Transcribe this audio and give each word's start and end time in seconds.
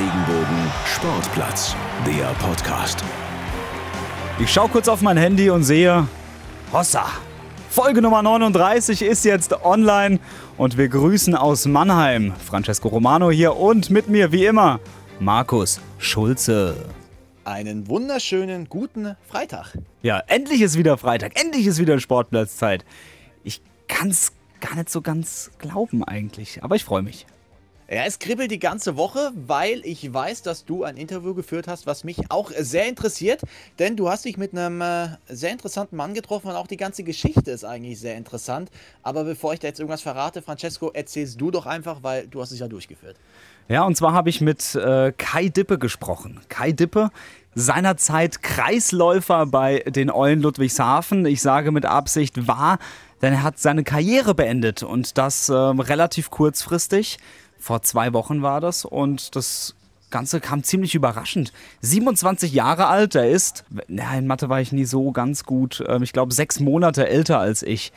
Regenbogen 0.00 0.72
Sportplatz, 0.86 1.76
der 2.06 2.28
Podcast. 2.38 3.04
Ich 4.38 4.50
schaue 4.50 4.70
kurz 4.70 4.88
auf 4.88 5.02
mein 5.02 5.18
Handy 5.18 5.50
und 5.50 5.62
sehe, 5.62 6.08
Hossa. 6.72 7.04
Folge 7.68 8.00
Nummer 8.00 8.22
39 8.22 9.02
ist 9.02 9.26
jetzt 9.26 9.52
online 9.62 10.18
und 10.56 10.78
wir 10.78 10.88
grüßen 10.88 11.34
aus 11.34 11.66
Mannheim. 11.66 12.32
Francesco 12.46 12.88
Romano 12.88 13.30
hier 13.30 13.56
und 13.56 13.90
mit 13.90 14.08
mir 14.08 14.32
wie 14.32 14.46
immer 14.46 14.80
Markus 15.18 15.82
Schulze. 15.98 16.76
Einen 17.44 17.86
wunderschönen 17.86 18.70
guten 18.70 19.16
Freitag. 19.28 19.76
Ja, 20.00 20.22
endlich 20.28 20.62
ist 20.62 20.78
wieder 20.78 20.96
Freitag, 20.96 21.38
endlich 21.38 21.66
ist 21.66 21.78
wieder 21.78 22.00
Sportplatzzeit. 22.00 22.86
Ich 23.44 23.60
kann 23.86 24.08
es 24.08 24.32
gar 24.60 24.76
nicht 24.76 24.88
so 24.88 25.02
ganz 25.02 25.50
glauben 25.58 26.04
eigentlich, 26.04 26.64
aber 26.64 26.74
ich 26.74 26.84
freue 26.86 27.02
mich. 27.02 27.26
Ja, 27.92 28.04
es 28.04 28.20
kribbelt 28.20 28.52
die 28.52 28.60
ganze 28.60 28.96
Woche, 28.96 29.32
weil 29.34 29.80
ich 29.84 30.14
weiß, 30.14 30.42
dass 30.42 30.64
du 30.64 30.84
ein 30.84 30.96
Interview 30.96 31.34
geführt 31.34 31.66
hast, 31.66 31.88
was 31.88 32.04
mich 32.04 32.18
auch 32.30 32.52
sehr 32.56 32.86
interessiert. 32.86 33.40
Denn 33.80 33.96
du 33.96 34.08
hast 34.08 34.26
dich 34.26 34.36
mit 34.36 34.56
einem 34.56 34.80
äh, 34.80 35.08
sehr 35.28 35.50
interessanten 35.50 35.96
Mann 35.96 36.14
getroffen 36.14 36.50
und 36.50 36.54
auch 36.54 36.68
die 36.68 36.76
ganze 36.76 37.02
Geschichte 37.02 37.50
ist 37.50 37.64
eigentlich 37.64 37.98
sehr 37.98 38.16
interessant. 38.16 38.70
Aber 39.02 39.24
bevor 39.24 39.54
ich 39.54 39.58
da 39.58 39.66
jetzt 39.66 39.80
irgendwas 39.80 40.02
verrate, 40.02 40.40
Francesco, 40.40 40.92
erzählst 40.92 41.40
du 41.40 41.50
doch 41.50 41.66
einfach, 41.66 41.98
weil 42.02 42.28
du 42.28 42.40
hast 42.40 42.52
es 42.52 42.60
ja 42.60 42.68
durchgeführt. 42.68 43.16
Ja, 43.68 43.82
und 43.82 43.96
zwar 43.96 44.12
habe 44.12 44.30
ich 44.30 44.40
mit 44.40 44.76
äh, 44.76 45.12
Kai 45.18 45.48
Dippe 45.48 45.76
gesprochen. 45.76 46.38
Kai 46.48 46.70
Dippe, 46.70 47.10
seinerzeit 47.56 48.40
Kreisläufer 48.40 49.46
bei 49.46 49.80
den 49.80 50.12
Eulen 50.12 50.42
Ludwigshafen. 50.42 51.26
Ich 51.26 51.42
sage 51.42 51.72
mit 51.72 51.86
Absicht 51.86 52.46
war, 52.46 52.78
denn 53.20 53.32
er 53.32 53.42
hat 53.42 53.58
seine 53.58 53.82
Karriere 53.82 54.36
beendet 54.36 54.84
und 54.84 55.18
das 55.18 55.48
äh, 55.48 55.54
relativ 55.54 56.30
kurzfristig. 56.30 57.18
Vor 57.60 57.82
zwei 57.82 58.12
Wochen 58.12 58.42
war 58.42 58.60
das 58.60 58.84
und 58.84 59.36
das 59.36 59.74
Ganze 60.10 60.40
kam 60.40 60.64
ziemlich 60.64 60.94
überraschend. 60.94 61.52
27 61.82 62.52
Jahre 62.52 62.88
alt, 62.88 63.14
er 63.14 63.30
ist, 63.30 63.64
ja, 63.86 64.12
in 64.14 64.26
Mathe 64.26 64.48
war 64.48 64.60
ich 64.60 64.72
nie 64.72 64.84
so 64.84 65.12
ganz 65.12 65.44
gut, 65.44 65.84
ähm, 65.86 66.02
ich 66.02 66.12
glaube 66.12 66.34
sechs 66.34 66.58
Monate 66.58 67.08
älter 67.08 67.38
als 67.38 67.62
ich. 67.62 67.92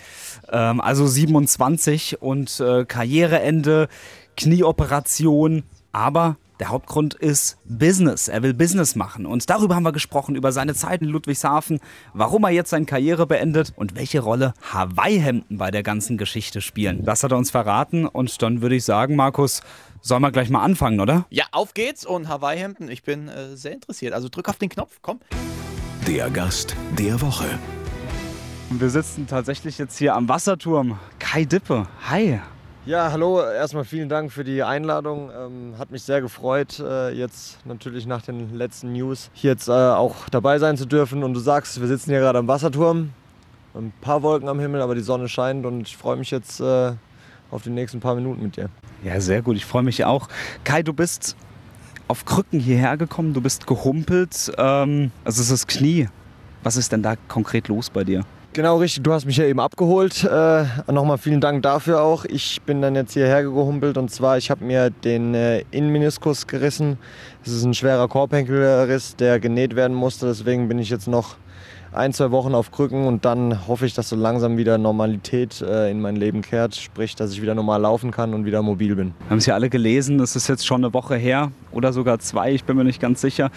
Ähm, 0.51 0.79
also 0.79 1.07
27 1.07 2.21
und 2.21 2.59
äh, 2.59 2.85
Karriereende, 2.85 3.89
Knieoperation, 4.37 5.63
aber 5.91 6.37
der 6.63 6.69
Hauptgrund 6.69 7.13
ist 7.15 7.57
Business. 7.65 8.29
Er 8.29 8.41
will 8.41 8.53
Business 8.53 8.95
machen. 8.95 9.25
Und 9.25 9.49
darüber 9.49 9.75
haben 9.75 9.83
wir 9.83 9.91
gesprochen, 9.91 10.35
über 10.35 10.53
seine 10.53 10.73
Zeit 10.73 11.01
in 11.01 11.09
Ludwigshafen, 11.09 11.81
warum 12.13 12.45
er 12.45 12.51
jetzt 12.51 12.69
seine 12.69 12.85
Karriere 12.85 13.27
beendet 13.27 13.73
und 13.75 13.97
welche 13.97 14.21
Rolle 14.21 14.53
Hawaii-Hemden 14.71 15.57
bei 15.57 15.71
der 15.71 15.83
ganzen 15.83 16.17
Geschichte 16.17 16.61
spielen. 16.61 17.03
Das 17.03 17.21
hat 17.21 17.33
er 17.33 17.37
uns 17.37 17.51
verraten. 17.51 18.07
Und 18.07 18.41
dann 18.41 18.61
würde 18.61 18.75
ich 18.75 18.85
sagen, 18.85 19.17
Markus, 19.17 19.61
sollen 19.99 20.21
wir 20.21 20.31
gleich 20.31 20.49
mal 20.49 20.63
anfangen, 20.63 21.01
oder? 21.01 21.25
Ja, 21.31 21.43
auf 21.51 21.73
geht's. 21.73 22.05
Und 22.05 22.29
Hawaii-Hemden, 22.29 22.89
ich 22.89 23.03
bin 23.03 23.27
äh, 23.27 23.57
sehr 23.57 23.73
interessiert. 23.73 24.13
Also 24.13 24.29
drück 24.29 24.47
auf 24.47 24.55
den 24.55 24.69
Knopf, 24.69 24.99
komm. 25.01 25.19
Der 26.07 26.29
Gast 26.29 26.77
der 26.97 27.19
Woche. 27.19 27.59
Wir 28.69 28.89
sitzen 28.89 29.27
tatsächlich 29.27 29.77
jetzt 29.77 29.97
hier 29.97 30.15
am 30.15 30.29
Wasserturm. 30.29 30.97
Kai 31.19 31.43
Dippe, 31.43 31.87
hi. 32.09 32.39
Ja, 32.85 33.13
hallo, 33.13 33.41
erstmal 33.41 33.85
vielen 33.85 34.09
Dank 34.09 34.29
für 34.33 34.43
die 34.43 34.61
Einladung. 34.61 35.31
Ähm, 35.31 35.75
hat 35.79 35.89
mich 35.89 36.03
sehr 36.03 36.19
gefreut, 36.19 36.81
äh, 36.81 37.11
jetzt 37.11 37.65
natürlich 37.65 38.05
nach 38.05 38.21
den 38.21 38.57
letzten 38.57 38.91
News 38.91 39.29
hier 39.31 39.51
jetzt 39.51 39.69
äh, 39.69 39.71
auch 39.71 40.27
dabei 40.27 40.59
sein 40.59 40.75
zu 40.75 40.85
dürfen. 40.85 41.23
Und 41.23 41.33
du 41.33 41.39
sagst, 41.39 41.79
wir 41.79 41.87
sitzen 41.87 42.09
hier 42.09 42.19
gerade 42.19 42.39
am 42.39 42.47
Wasserturm. 42.49 43.13
Ein 43.73 43.93
paar 44.01 44.21
Wolken 44.21 44.49
am 44.49 44.59
Himmel, 44.59 44.81
aber 44.81 44.95
die 44.95 45.01
Sonne 45.01 45.29
scheint 45.29 45.65
und 45.65 45.87
ich 45.87 45.95
freue 45.95 46.17
mich 46.17 46.29
jetzt 46.29 46.59
äh, 46.59 46.91
auf 47.51 47.63
die 47.63 47.69
nächsten 47.69 48.01
paar 48.01 48.15
Minuten 48.15 48.43
mit 48.43 48.57
dir. 48.57 48.67
Ja, 49.01 49.21
sehr 49.21 49.41
gut, 49.41 49.55
ich 49.55 49.65
freue 49.65 49.83
mich 49.83 50.03
auch. 50.03 50.27
Kai, 50.65 50.83
du 50.83 50.91
bist 50.91 51.37
auf 52.09 52.25
Krücken 52.25 52.59
hierher 52.59 52.97
gekommen, 52.97 53.33
du 53.33 53.39
bist 53.39 53.65
gehumpelt. 53.65 54.51
Ähm, 54.57 55.11
also 55.23 55.41
es 55.41 55.49
ist 55.49 55.51
das 55.51 55.67
Knie. 55.67 56.09
Was 56.63 56.75
ist 56.75 56.91
denn 56.91 57.01
da 57.01 57.15
konkret 57.29 57.69
los 57.69 57.89
bei 57.89 58.03
dir? 58.03 58.25
Genau 58.53 58.77
richtig, 58.77 59.01
du 59.01 59.11
hast 59.11 59.25
mich 59.25 59.37
ja 59.37 59.45
eben 59.45 59.59
abgeholt. 59.59 60.23
Äh, 60.23 60.65
Nochmal 60.91 61.17
vielen 61.17 61.41
Dank 61.41 61.63
dafür 61.63 62.03
auch. 62.03 62.23
Ich 62.25 62.61
bin 62.61 62.83
dann 62.83 62.93
jetzt 62.93 63.13
hierher 63.13 63.41
gehumpelt 63.41 63.97
und 63.97 64.11
zwar, 64.11 64.37
ich 64.37 64.51
habe 64.51 64.63
mir 64.63 64.91
den 64.91 65.33
äh, 65.33 65.63
Innenmeniskus 65.71 66.45
gerissen. 66.45 66.99
Es 67.43 67.51
ist 67.51 67.63
ein 67.63 67.73
schwerer 67.73 68.07
Korbhenkelriss, 68.07 69.15
der 69.15 69.39
genäht 69.39 69.75
werden 69.75 69.95
musste. 69.97 70.27
Deswegen 70.27 70.67
bin 70.67 70.77
ich 70.77 70.91
jetzt 70.91 71.07
noch 71.07 71.37
ein, 71.93 72.13
zwei 72.13 72.29
Wochen 72.29 72.53
auf 72.53 72.71
Krücken 72.71 73.07
und 73.07 73.25
dann 73.25 73.67
hoffe 73.67 73.87
ich, 73.87 73.95
dass 73.95 74.09
so 74.09 74.15
langsam 74.15 74.55
wieder 74.55 74.77
Normalität 74.77 75.59
äh, 75.61 75.89
in 75.89 75.99
mein 75.99 76.15
Leben 76.15 76.43
kehrt. 76.43 76.75
Sprich, 76.75 77.15
dass 77.15 77.31
ich 77.31 77.41
wieder 77.41 77.55
normal 77.55 77.81
laufen 77.81 78.11
kann 78.11 78.35
und 78.35 78.45
wieder 78.45 78.61
mobil 78.61 78.95
bin. 78.95 79.15
Wir 79.21 79.29
haben 79.31 79.37
es 79.39 79.47
ja 79.47 79.55
alle 79.55 79.71
gelesen, 79.71 80.19
es 80.19 80.35
ist 80.35 80.47
jetzt 80.47 80.67
schon 80.67 80.83
eine 80.85 80.93
Woche 80.93 81.15
her 81.15 81.51
oder 81.71 81.91
sogar 81.91 82.19
zwei, 82.19 82.51
ich 82.51 82.63
bin 82.65 82.77
mir 82.77 82.83
nicht 82.83 83.01
ganz 83.01 83.19
sicher 83.19 83.49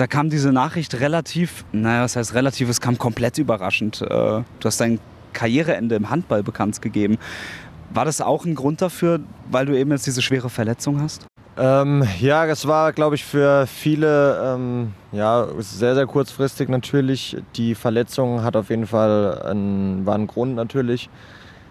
da 0.00 0.06
kam 0.06 0.30
diese 0.30 0.50
Nachricht 0.50 0.98
relativ, 0.98 1.64
naja, 1.72 2.02
was 2.02 2.16
heißt 2.16 2.32
relativ, 2.32 2.70
es 2.70 2.80
kam 2.80 2.96
komplett 2.96 3.36
überraschend. 3.36 4.00
Äh, 4.00 4.06
du 4.08 4.44
hast 4.64 4.80
dein 4.80 4.98
Karriereende 5.34 5.94
im 5.94 6.08
Handball 6.08 6.42
bekannt 6.42 6.80
gegeben. 6.80 7.18
War 7.92 8.06
das 8.06 8.22
auch 8.22 8.46
ein 8.46 8.54
Grund 8.54 8.80
dafür, 8.80 9.20
weil 9.50 9.66
du 9.66 9.78
eben 9.78 9.90
jetzt 9.90 10.06
diese 10.06 10.22
schwere 10.22 10.48
Verletzung 10.48 11.02
hast? 11.02 11.26
Ähm, 11.58 12.06
ja, 12.18 12.46
das 12.46 12.66
war, 12.66 12.94
glaube 12.94 13.16
ich, 13.16 13.24
für 13.24 13.66
viele 13.66 14.40
ähm, 14.42 14.94
ja, 15.12 15.48
sehr, 15.58 15.94
sehr 15.94 16.06
kurzfristig 16.06 16.70
natürlich. 16.70 17.36
Die 17.56 17.74
Verletzung 17.74 18.42
hat 18.42 18.56
auf 18.56 18.70
jeden 18.70 18.86
Fall 18.86 19.42
einen, 19.42 20.06
war 20.06 20.14
ein 20.14 20.26
Grund 20.26 20.54
natürlich 20.54 21.10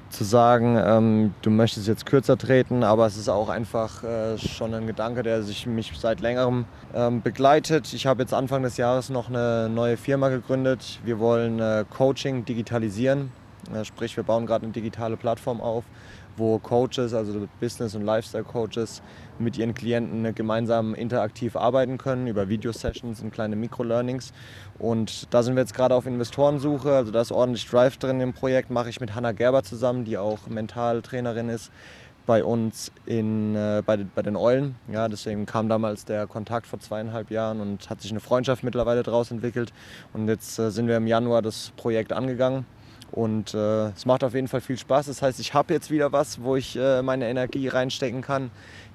zu 0.10 0.24
sagen, 0.24 0.78
ähm, 0.84 1.34
du 1.42 1.50
möchtest 1.50 1.88
jetzt 1.88 2.06
kürzer 2.06 2.38
treten, 2.38 2.84
aber 2.84 3.06
es 3.06 3.18
ist 3.18 3.30
auch 3.30 3.50
einfach 3.50 4.04
äh, 4.04 4.38
schon 4.38 4.74
ein 4.74 4.88
Gedanke, 4.88 5.24
der 5.24 5.44
sich 5.44 5.68
mich 5.68 5.92
seit 5.98 6.20
längerem 6.20 6.66
ähm, 6.94 7.22
begleitet. 7.22 7.94
Ich 7.94 8.08
habe 8.08 8.22
jetzt 8.22 8.34
Anfang 8.34 8.64
des 8.64 8.78
Jahres 8.78 9.10
noch 9.10 9.30
eine 9.30 9.70
neue 9.70 9.98
Firma 9.98 10.30
gegründet. 10.30 11.00
Wir 11.04 11.20
wollen 11.20 11.60
äh, 11.60 11.86
Coaching 11.90 12.44
digitalisieren, 12.46 13.32
äh, 13.74 13.86
sprich 13.86 14.18
wir 14.18 14.24
bauen 14.24 14.46
gerade 14.46 14.64
eine 14.64 14.74
digitale 14.74 15.16
Plattform 15.16 15.62
auf, 15.62 15.84
wo 16.38 16.58
Coaches, 16.58 17.14
also 17.14 17.48
Business- 17.60 17.96
und 17.96 18.04
Lifestyle-Coaches, 18.04 19.02
mit 19.40 19.58
ihren 19.58 19.74
Klienten 19.74 20.36
gemeinsam 20.36 20.94
interaktiv 20.94 21.56
arbeiten 21.56 21.98
können 21.98 22.28
über 22.28 22.50
Videosessions 22.50 23.22
und 23.22 23.32
kleine 23.32 23.56
Mikro-Learnings. 23.56 24.34
Und 24.78 25.34
da 25.34 25.44
sind 25.44 25.56
wir 25.56 25.62
jetzt 25.62 25.74
gerade 25.74 25.96
auf 25.96 26.06
Investorensuche. 26.06 26.94
Also 26.94 27.12
da 27.12 27.22
ist 27.22 27.32
ordentlich 27.32 27.68
Drive 27.68 27.98
drin 27.98 28.22
im 28.22 28.34
Projekt. 28.34 28.70
Mache 28.70 28.90
ich 28.90 29.00
mit 29.00 29.16
Hanna 29.16 29.32
Gerber 29.32 29.64
zusammen, 29.64 30.06
die 30.06 30.18
auch 30.18 30.48
Mentaltrainerin 30.48 31.50
ist 31.50 31.72
bei 32.30 32.44
uns 32.44 32.92
in, 33.08 33.56
äh, 33.56 33.82
bei, 33.84 33.98
bei 33.98 34.22
den 34.22 34.36
Eulen. 34.36 34.76
Ja, 34.92 35.08
deswegen 35.08 35.48
kam 35.48 35.68
damals 35.68 36.06
der 36.06 36.28
Kontakt 36.28 36.68
vor 36.68 36.80
zweieinhalb 36.80 37.32
Jahren 37.32 37.60
und 37.60 37.90
hat 37.90 38.02
sich 38.02 38.12
eine 38.12 38.20
Freundschaft 38.20 38.64
mittlerweile 38.64 39.02
daraus 39.02 39.32
entwickelt. 39.32 39.74
Und 40.14 40.28
jetzt 40.28 40.60
äh, 40.60 40.70
sind 40.70 40.88
wir 40.88 40.98
im 40.98 41.08
Januar 41.08 41.42
das 41.42 41.72
Projekt 41.76 42.14
angegangen. 42.14 42.66
Und 43.12 43.54
äh, 43.54 43.90
es 43.90 44.06
macht 44.06 44.24
auf 44.24 44.34
jeden 44.34 44.48
Fall 44.48 44.62
viel 44.62 44.78
Spaß. 44.78 45.08
Das 45.08 45.22
heißt, 45.22 45.40
ich 45.40 45.54
habe 45.54 45.74
jetzt 45.74 45.92
wieder 45.92 46.12
was, 46.12 46.42
wo 46.42 46.56
ich 46.56 46.76
äh, 46.76 47.02
meine 47.02 47.28
Energie 47.30 47.68
reinstecken 47.68 48.22
kann, 48.22 48.52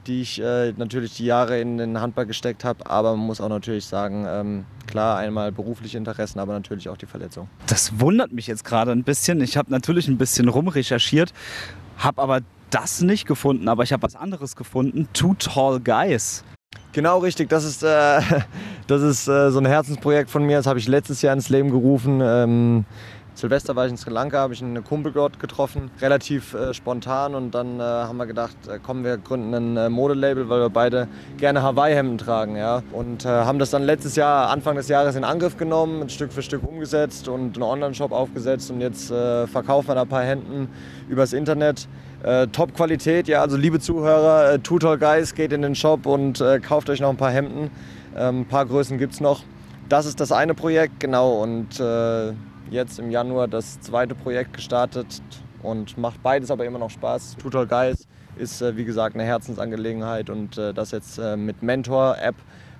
die 0.06 0.22
ich 0.22 0.40
äh, 0.40 0.72
natürlich 0.76 1.16
die 1.16 1.24
Jahre 1.24 1.60
in 1.60 1.78
den 1.78 2.00
Handball 2.00 2.26
gesteckt 2.26 2.64
habe. 2.64 2.88
Aber 2.88 3.16
man 3.16 3.26
muss 3.26 3.40
auch 3.40 3.48
natürlich 3.48 3.86
sagen, 3.86 4.24
ähm, 4.28 4.64
klar, 4.86 5.18
einmal 5.18 5.52
berufliche 5.52 5.98
Interessen, 5.98 6.38
aber 6.38 6.52
natürlich 6.52 6.88
auch 6.88 6.96
die 6.96 7.06
Verletzung. 7.06 7.48
Das 7.66 7.98
wundert 8.00 8.32
mich 8.32 8.46
jetzt 8.46 8.64
gerade 8.64 8.92
ein 8.92 9.04
bisschen. 9.04 9.40
Ich 9.40 9.56
habe 9.56 9.70
natürlich 9.70 10.08
ein 10.08 10.18
bisschen 10.18 10.48
rumrecherchiert, 10.48 11.32
habe 11.98 12.22
aber 12.22 12.40
das 12.70 13.02
nicht 13.02 13.26
gefunden, 13.26 13.68
aber 13.68 13.82
ich 13.82 13.92
habe 13.92 14.02
was 14.02 14.16
anderes 14.16 14.56
gefunden. 14.56 15.08
Two 15.12 15.34
Tall 15.34 15.80
Guys. 15.80 16.44
Genau 16.92 17.18
richtig, 17.18 17.48
das 17.48 17.64
ist, 17.64 17.82
äh, 17.82 18.20
das 18.86 19.02
ist 19.02 19.28
äh, 19.28 19.50
so 19.50 19.58
ein 19.58 19.66
Herzensprojekt 19.66 20.30
von 20.30 20.44
mir. 20.44 20.58
Das 20.58 20.66
habe 20.66 20.78
ich 20.78 20.88
letztes 20.88 21.22
Jahr 21.22 21.34
ins 21.34 21.48
Leben 21.48 21.70
gerufen. 21.70 22.20
Ähm, 22.22 22.84
Silvester 23.34 23.74
war 23.74 23.86
ich 23.86 23.90
in 23.90 23.96
Sri 23.96 24.12
Lanka, 24.12 24.38
habe 24.38 24.54
ich 24.54 24.62
einen 24.62 24.84
Kumpel 24.84 25.10
dort 25.10 25.40
getroffen, 25.40 25.90
relativ 26.00 26.54
äh, 26.54 26.72
spontan 26.72 27.34
und 27.34 27.52
dann 27.52 27.80
äh, 27.80 27.82
haben 27.82 28.16
wir 28.16 28.26
gedacht, 28.26 28.56
äh, 28.68 28.78
komm, 28.80 29.02
wir 29.02 29.18
gründen 29.18 29.52
ein 29.54 29.76
äh, 29.76 29.88
Modelabel, 29.88 30.48
weil 30.48 30.60
wir 30.60 30.70
beide 30.70 31.08
gerne 31.36 31.60
Hawaii-Hemden 31.60 32.16
tragen, 32.16 32.56
ja. 32.56 32.84
Und 32.92 33.24
äh, 33.24 33.28
haben 33.28 33.58
das 33.58 33.70
dann 33.70 33.82
letztes 33.82 34.14
Jahr, 34.14 34.50
Anfang 34.50 34.76
des 34.76 34.86
Jahres 34.86 35.16
in 35.16 35.24
Angriff 35.24 35.56
genommen, 35.56 36.08
Stück 36.08 36.32
für 36.32 36.42
Stück 36.42 36.62
umgesetzt 36.62 37.26
und 37.26 37.56
einen 37.56 37.64
Online-Shop 37.64 38.12
aufgesetzt 38.12 38.70
und 38.70 38.80
jetzt 38.80 39.10
äh, 39.10 39.48
verkaufen 39.48 39.88
wir 39.88 40.00
ein 40.00 40.08
paar 40.08 40.22
Hemden 40.22 40.68
übers 41.08 41.32
Internet. 41.32 41.88
Top-Qualität, 42.52 43.28
ja, 43.28 43.42
also 43.42 43.58
liebe 43.58 43.80
Zuhörer, 43.80 44.58
Tall 44.62 44.96
Guys, 44.96 45.34
geht 45.34 45.52
in 45.52 45.60
den 45.60 45.74
Shop 45.74 46.06
und 46.06 46.42
kauft 46.66 46.88
euch 46.88 47.00
noch 47.00 47.10
ein 47.10 47.18
paar 47.18 47.30
Hemden. 47.30 47.70
Ähm, 48.16 48.40
ein 48.40 48.44
paar 48.46 48.64
Größen 48.64 48.96
gibt 48.96 49.12
es 49.12 49.20
noch. 49.20 49.42
Das 49.90 50.06
ist 50.06 50.20
das 50.20 50.32
eine 50.32 50.54
Projekt, 50.54 51.00
genau, 51.00 51.42
und 51.42 51.78
jetzt 52.70 52.98
im 52.98 53.10
Januar 53.10 53.48
das 53.48 53.80
zweite 53.80 54.14
Projekt 54.14 54.54
gestartet 54.54 55.22
und 55.62 55.96
macht 55.98 56.22
beides 56.22 56.50
aber 56.50 56.64
immer 56.64 56.78
noch 56.78 56.90
Spaß. 56.90 57.36
Tutor 57.36 57.66
Guys 57.66 58.06
ist 58.36 58.62
äh, 58.62 58.76
wie 58.76 58.84
gesagt 58.84 59.14
eine 59.14 59.24
Herzensangelegenheit 59.24 60.30
und 60.30 60.58
äh, 60.58 60.74
das 60.74 60.90
jetzt 60.90 61.18
äh, 61.18 61.36
mit 61.36 61.62
Mentor-App 61.62 62.36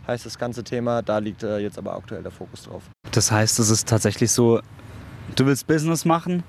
heißt 0.06 0.26
das 0.26 0.38
ganze 0.38 0.64
Thema. 0.64 1.00
Da 1.00 1.18
liegt 1.18 1.42
jetzt 1.42 1.78
aber 1.78 1.96
aktuell 1.96 2.22
der 2.22 2.30
Fokus 2.30 2.64
drauf. 2.64 2.82
Das 3.12 3.32
heißt, 3.32 3.58
es 3.58 3.70
ist 3.70 3.88
tatsächlich 3.88 4.32
so, 4.32 4.60
du 5.34 5.46
willst 5.46 5.66
Business 5.66 6.04
machen, 6.04 6.42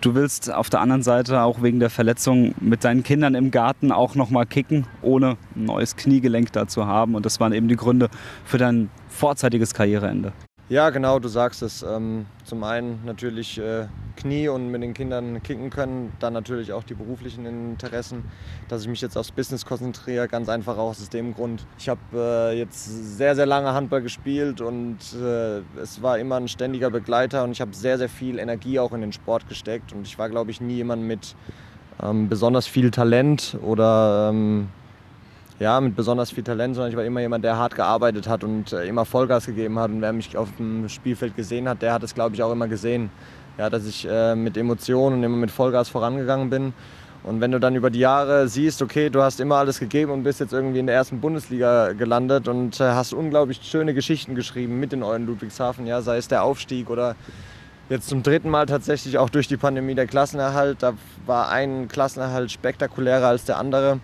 Du 0.00 0.14
willst 0.14 0.52
auf 0.52 0.70
der 0.70 0.80
anderen 0.80 1.02
Seite 1.02 1.42
auch 1.42 1.60
wegen 1.60 1.80
der 1.80 1.90
Verletzung 1.90 2.54
mit 2.60 2.84
deinen 2.84 3.02
Kindern 3.02 3.34
im 3.34 3.50
Garten 3.50 3.90
auch 3.90 4.14
nochmal 4.14 4.46
kicken, 4.46 4.86
ohne 5.02 5.36
ein 5.56 5.64
neues 5.64 5.96
Kniegelenk 5.96 6.52
da 6.52 6.68
zu 6.68 6.86
haben. 6.86 7.16
Und 7.16 7.26
das 7.26 7.40
waren 7.40 7.52
eben 7.52 7.66
die 7.66 7.74
Gründe 7.74 8.08
für 8.44 8.58
dein 8.58 8.90
vorzeitiges 9.08 9.74
Karriereende. 9.74 10.32
Ja, 10.70 10.90
genau, 10.90 11.18
du 11.18 11.28
sagst 11.28 11.62
es. 11.62 11.82
Ähm, 11.82 12.26
zum 12.44 12.62
einen 12.62 13.02
natürlich 13.06 13.58
äh, 13.58 13.86
Knie 14.16 14.48
und 14.48 14.68
mit 14.70 14.82
den 14.82 14.92
Kindern 14.92 15.42
kicken 15.42 15.70
können, 15.70 16.12
dann 16.20 16.34
natürlich 16.34 16.74
auch 16.74 16.82
die 16.82 16.92
beruflichen 16.92 17.46
Interessen, 17.46 18.24
dass 18.68 18.82
ich 18.82 18.88
mich 18.88 19.00
jetzt 19.00 19.16
aufs 19.16 19.30
Business 19.30 19.64
konzentriere, 19.64 20.28
ganz 20.28 20.50
einfach 20.50 20.76
aus 20.76 21.08
dem 21.08 21.32
Grund. 21.32 21.64
Ich 21.78 21.88
habe 21.88 22.00
äh, 22.12 22.58
jetzt 22.58 23.16
sehr, 23.16 23.34
sehr 23.34 23.46
lange 23.46 23.72
Handball 23.72 24.02
gespielt 24.02 24.60
und 24.60 24.98
äh, 25.14 25.60
es 25.80 26.02
war 26.02 26.18
immer 26.18 26.36
ein 26.36 26.48
ständiger 26.48 26.90
Begleiter 26.90 27.44
und 27.44 27.52
ich 27.52 27.62
habe 27.62 27.74
sehr, 27.74 27.96
sehr 27.96 28.10
viel 28.10 28.38
Energie 28.38 28.78
auch 28.78 28.92
in 28.92 29.00
den 29.00 29.12
Sport 29.14 29.48
gesteckt 29.48 29.94
und 29.94 30.06
ich 30.06 30.18
war, 30.18 30.28
glaube 30.28 30.50
ich, 30.50 30.60
nie 30.60 30.74
jemand 30.74 31.02
mit 31.02 31.34
ähm, 32.02 32.28
besonders 32.28 32.66
viel 32.66 32.90
Talent 32.90 33.56
oder 33.62 34.28
ähm, 34.30 34.68
ja, 35.60 35.80
mit 35.80 35.96
besonders 35.96 36.30
viel 36.30 36.44
Talent, 36.44 36.74
sondern 36.74 36.90
ich 36.90 36.96
war 36.96 37.04
immer 37.04 37.20
jemand, 37.20 37.44
der 37.44 37.56
hart 37.56 37.74
gearbeitet 37.74 38.28
hat 38.28 38.44
und 38.44 38.72
äh, 38.72 38.86
immer 38.86 39.04
Vollgas 39.04 39.46
gegeben 39.46 39.78
hat. 39.78 39.90
Und 39.90 40.00
wer 40.00 40.12
mich 40.12 40.36
auf 40.36 40.48
dem 40.56 40.88
Spielfeld 40.88 41.34
gesehen 41.34 41.68
hat, 41.68 41.82
der 41.82 41.92
hat 41.92 42.02
es, 42.02 42.14
glaube 42.14 42.34
ich, 42.34 42.42
auch 42.42 42.52
immer 42.52 42.68
gesehen. 42.68 43.10
Ja, 43.58 43.68
dass 43.68 43.86
ich 43.86 44.06
äh, 44.08 44.36
mit 44.36 44.56
Emotionen 44.56 45.16
und 45.18 45.24
immer 45.24 45.36
mit 45.36 45.50
Vollgas 45.50 45.88
vorangegangen 45.88 46.48
bin. 46.48 46.72
Und 47.24 47.40
wenn 47.40 47.50
du 47.50 47.58
dann 47.58 47.74
über 47.74 47.90
die 47.90 47.98
Jahre 47.98 48.46
siehst, 48.46 48.80
okay, 48.80 49.10
du 49.10 49.20
hast 49.20 49.40
immer 49.40 49.56
alles 49.56 49.80
gegeben 49.80 50.12
und 50.12 50.22
bist 50.22 50.38
jetzt 50.38 50.52
irgendwie 50.52 50.78
in 50.78 50.86
der 50.86 50.94
ersten 50.94 51.20
Bundesliga 51.20 51.92
gelandet 51.92 52.46
und 52.46 52.78
äh, 52.78 52.84
hast 52.84 53.12
unglaublich 53.12 53.60
schöne 53.62 53.94
Geschichten 53.94 54.36
geschrieben 54.36 54.78
mit 54.78 54.92
den 54.92 55.02
Eulen 55.02 55.26
Ludwigshafen, 55.26 55.86
ja, 55.86 56.00
sei 56.00 56.18
es 56.18 56.28
der 56.28 56.44
Aufstieg 56.44 56.88
oder 56.88 57.16
jetzt 57.88 58.08
zum 58.08 58.22
dritten 58.22 58.48
Mal 58.48 58.66
tatsächlich 58.66 59.18
auch 59.18 59.30
durch 59.30 59.48
die 59.48 59.56
Pandemie 59.56 59.96
der 59.96 60.06
Klassenerhalt. 60.06 60.82
Da 60.82 60.92
war 61.26 61.48
ein 61.48 61.88
Klassenerhalt 61.88 62.52
spektakulärer 62.52 63.26
als 63.26 63.44
der 63.44 63.58
andere. 63.58 63.98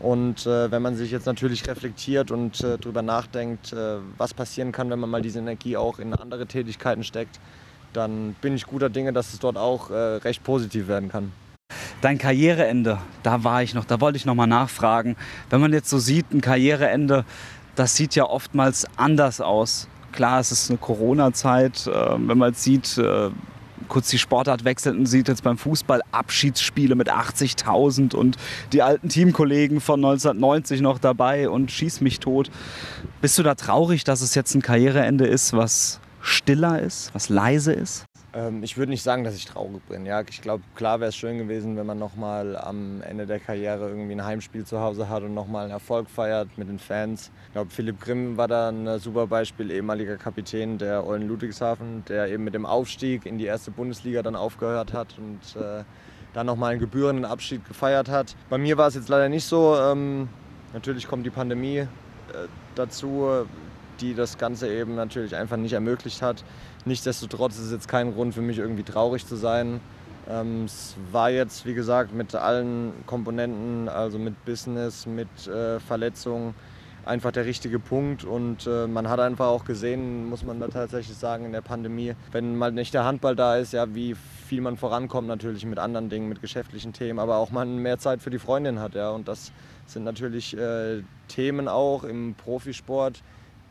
Und 0.00 0.46
äh, 0.46 0.70
wenn 0.70 0.82
man 0.82 0.96
sich 0.96 1.10
jetzt 1.10 1.26
natürlich 1.26 1.66
reflektiert 1.68 2.30
und 2.30 2.62
äh, 2.62 2.78
darüber 2.78 3.02
nachdenkt, 3.02 3.72
äh, 3.72 3.98
was 4.18 4.34
passieren 4.34 4.72
kann, 4.72 4.90
wenn 4.90 4.98
man 4.98 5.10
mal 5.10 5.22
diese 5.22 5.38
Energie 5.38 5.76
auch 5.76 5.98
in 5.98 6.12
andere 6.14 6.46
Tätigkeiten 6.46 7.04
steckt, 7.04 7.40
dann 7.92 8.34
bin 8.40 8.54
ich 8.54 8.66
guter 8.66 8.90
Dinge, 8.90 9.12
dass 9.12 9.32
es 9.32 9.38
dort 9.38 9.56
auch 9.56 9.90
äh, 9.90 9.94
recht 9.94 10.42
positiv 10.42 10.88
werden 10.88 11.08
kann. 11.08 11.32
Dein 12.00 12.18
Karriereende, 12.18 12.98
da 13.22 13.44
war 13.44 13.62
ich 13.62 13.72
noch, 13.72 13.84
da 13.84 14.00
wollte 14.00 14.16
ich 14.16 14.26
noch 14.26 14.34
mal 14.34 14.46
nachfragen. 14.46 15.16
Wenn 15.48 15.60
man 15.60 15.72
jetzt 15.72 15.88
so 15.88 15.98
sieht, 15.98 16.32
ein 16.32 16.40
Karriereende, 16.40 17.24
das 17.76 17.96
sieht 17.96 18.14
ja 18.14 18.24
oftmals 18.24 18.86
anders 18.96 19.40
aus. 19.40 19.88
Klar, 20.12 20.40
es 20.40 20.52
ist 20.52 20.70
eine 20.70 20.78
Corona-Zeit. 20.78 21.86
Äh, 21.86 21.90
wenn 22.18 22.38
man 22.38 22.50
jetzt 22.50 22.62
sieht, 22.62 22.98
äh, 22.98 23.30
kurz 23.88 24.08
die 24.08 24.18
Sportart 24.18 24.64
wechselt 24.64 24.96
und 24.96 25.06
sieht 25.06 25.28
jetzt 25.28 25.42
beim 25.42 25.58
Fußball 25.58 26.02
Abschiedsspiele 26.12 26.94
mit 26.94 27.10
80.000 27.10 28.14
und 28.14 28.36
die 28.72 28.82
alten 28.82 29.08
Teamkollegen 29.08 29.80
von 29.80 30.04
1990 30.04 30.80
noch 30.80 30.98
dabei 30.98 31.48
und 31.48 31.70
schieß 31.70 32.00
mich 32.00 32.20
tot. 32.20 32.50
Bist 33.20 33.38
du 33.38 33.42
da 33.42 33.54
traurig, 33.54 34.04
dass 34.04 34.20
es 34.20 34.34
jetzt 34.34 34.54
ein 34.54 34.62
Karriereende 34.62 35.26
ist, 35.26 35.52
was 35.52 36.00
stiller 36.20 36.80
ist, 36.80 37.14
was 37.14 37.28
leise 37.28 37.72
ist? 37.72 38.04
Ähm, 38.34 38.62
ich 38.64 38.76
würde 38.76 38.90
nicht 38.90 39.02
sagen, 39.02 39.22
dass 39.22 39.36
ich 39.36 39.46
traurig 39.46 39.82
bin. 39.88 40.06
Ja, 40.06 40.22
ich 40.28 40.42
glaube, 40.42 40.64
klar 40.74 41.00
wäre 41.00 41.10
es 41.10 41.16
schön 41.16 41.38
gewesen, 41.38 41.76
wenn 41.76 41.86
man 41.86 41.98
nochmal 41.98 42.56
am 42.56 43.00
Ende 43.02 43.26
der 43.26 43.38
Karriere 43.38 43.88
irgendwie 43.88 44.12
ein 44.12 44.24
Heimspiel 44.24 44.64
zu 44.64 44.80
Hause 44.80 45.08
hat 45.08 45.22
und 45.22 45.34
nochmal 45.34 45.64
einen 45.64 45.72
Erfolg 45.72 46.10
feiert 46.10 46.48
mit 46.58 46.68
den 46.68 46.80
Fans. 46.80 47.30
Ich 47.46 47.52
glaube, 47.52 47.70
Philipp 47.70 48.00
Grimm 48.00 48.36
war 48.36 48.48
da 48.48 48.70
ein 48.70 48.98
super 48.98 49.28
Beispiel, 49.28 49.70
ehemaliger 49.70 50.16
Kapitän 50.16 50.78
der 50.78 51.06
Eulen 51.06 51.28
Ludwigshafen, 51.28 52.04
der 52.08 52.28
eben 52.28 52.44
mit 52.44 52.54
dem 52.54 52.66
Aufstieg 52.66 53.24
in 53.24 53.38
die 53.38 53.44
erste 53.44 53.70
Bundesliga 53.70 54.22
dann 54.22 54.34
aufgehört 54.34 54.92
hat 54.92 55.16
und 55.18 55.60
äh, 55.60 55.84
dann 56.32 56.46
nochmal 56.46 56.72
einen 56.72 56.80
gebührenden 56.80 57.24
Abschied 57.24 57.64
gefeiert 57.66 58.08
hat. 58.08 58.34
Bei 58.50 58.58
mir 58.58 58.76
war 58.76 58.88
es 58.88 58.96
jetzt 58.96 59.08
leider 59.08 59.28
nicht 59.28 59.44
so. 59.44 59.76
Ähm, 59.78 60.28
natürlich 60.72 61.06
kommt 61.06 61.24
die 61.24 61.30
Pandemie 61.30 61.78
äh, 61.78 61.86
dazu 62.74 63.46
die 64.00 64.14
das 64.14 64.38
Ganze 64.38 64.68
eben 64.68 64.94
natürlich 64.94 65.34
einfach 65.36 65.56
nicht 65.56 65.72
ermöglicht 65.72 66.22
hat. 66.22 66.44
Nichtsdestotrotz 66.84 67.54
ist 67.54 67.66
es 67.66 67.72
jetzt 67.72 67.88
kein 67.88 68.12
Grund 68.12 68.34
für 68.34 68.42
mich 68.42 68.58
irgendwie 68.58 68.82
traurig 68.82 69.26
zu 69.26 69.36
sein. 69.36 69.80
Ähm, 70.28 70.64
es 70.64 70.94
war 71.12 71.30
jetzt, 71.30 71.66
wie 71.66 71.74
gesagt, 71.74 72.14
mit 72.14 72.34
allen 72.34 72.92
Komponenten, 73.06 73.88
also 73.88 74.18
mit 74.18 74.44
Business, 74.44 75.06
mit 75.06 75.46
äh, 75.46 75.80
Verletzungen, 75.80 76.54
einfach 77.06 77.32
der 77.32 77.46
richtige 77.46 77.78
Punkt. 77.78 78.24
Und 78.24 78.66
äh, 78.66 78.86
man 78.86 79.08
hat 79.08 79.20
einfach 79.20 79.46
auch 79.46 79.64
gesehen, 79.64 80.28
muss 80.28 80.44
man 80.44 80.60
da 80.60 80.68
tatsächlich 80.68 81.16
sagen, 81.16 81.44
in 81.44 81.52
der 81.52 81.60
Pandemie, 81.60 82.14
wenn 82.32 82.56
mal 82.56 82.72
nicht 82.72 82.94
der 82.94 83.04
Handball 83.04 83.36
da 83.36 83.56
ist, 83.56 83.72
ja, 83.72 83.94
wie 83.94 84.14
viel 84.46 84.60
man 84.60 84.76
vorankommt 84.76 85.28
natürlich 85.28 85.64
mit 85.64 85.78
anderen 85.78 86.08
Dingen, 86.08 86.28
mit 86.28 86.40
geschäftlichen 86.40 86.92
Themen, 86.92 87.18
aber 87.18 87.36
auch 87.36 87.50
man 87.50 87.78
mehr 87.78 87.98
Zeit 87.98 88.20
für 88.20 88.30
die 88.30 88.38
Freundin 88.38 88.78
hat. 88.80 88.94
Ja. 88.94 89.10
Und 89.10 89.28
das 89.28 89.52
sind 89.86 90.04
natürlich 90.04 90.56
äh, 90.56 91.02
Themen 91.28 91.68
auch 91.68 92.04
im 92.04 92.34
Profisport, 92.34 93.22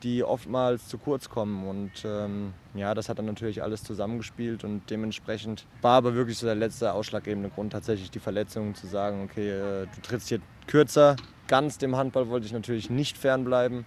die 0.04 0.22
oftmals 0.22 0.86
zu 0.86 0.98
kurz 0.98 1.28
kommen. 1.28 1.66
Und 1.66 1.90
ähm, 2.04 2.52
ja, 2.74 2.94
das 2.94 3.08
hat 3.08 3.18
dann 3.18 3.26
natürlich 3.26 3.62
alles 3.62 3.82
zusammengespielt 3.82 4.62
und 4.62 4.82
dementsprechend 4.90 5.66
war 5.82 5.96
aber 5.96 6.14
wirklich 6.14 6.38
so 6.38 6.46
der 6.46 6.54
letzte 6.54 6.92
ausschlaggebende 6.92 7.48
Grund 7.48 7.72
tatsächlich 7.72 8.10
die 8.10 8.20
Verletzung, 8.20 8.74
zu 8.74 8.86
sagen, 8.86 9.24
okay, 9.24 9.50
äh, 9.50 9.86
du 9.86 10.00
trittst 10.02 10.28
hier 10.28 10.40
kürzer. 10.66 11.16
Ganz 11.48 11.78
dem 11.78 11.96
Handball 11.96 12.28
wollte 12.28 12.46
ich 12.46 12.52
natürlich 12.52 12.90
nicht 12.90 13.18
fernbleiben. 13.18 13.84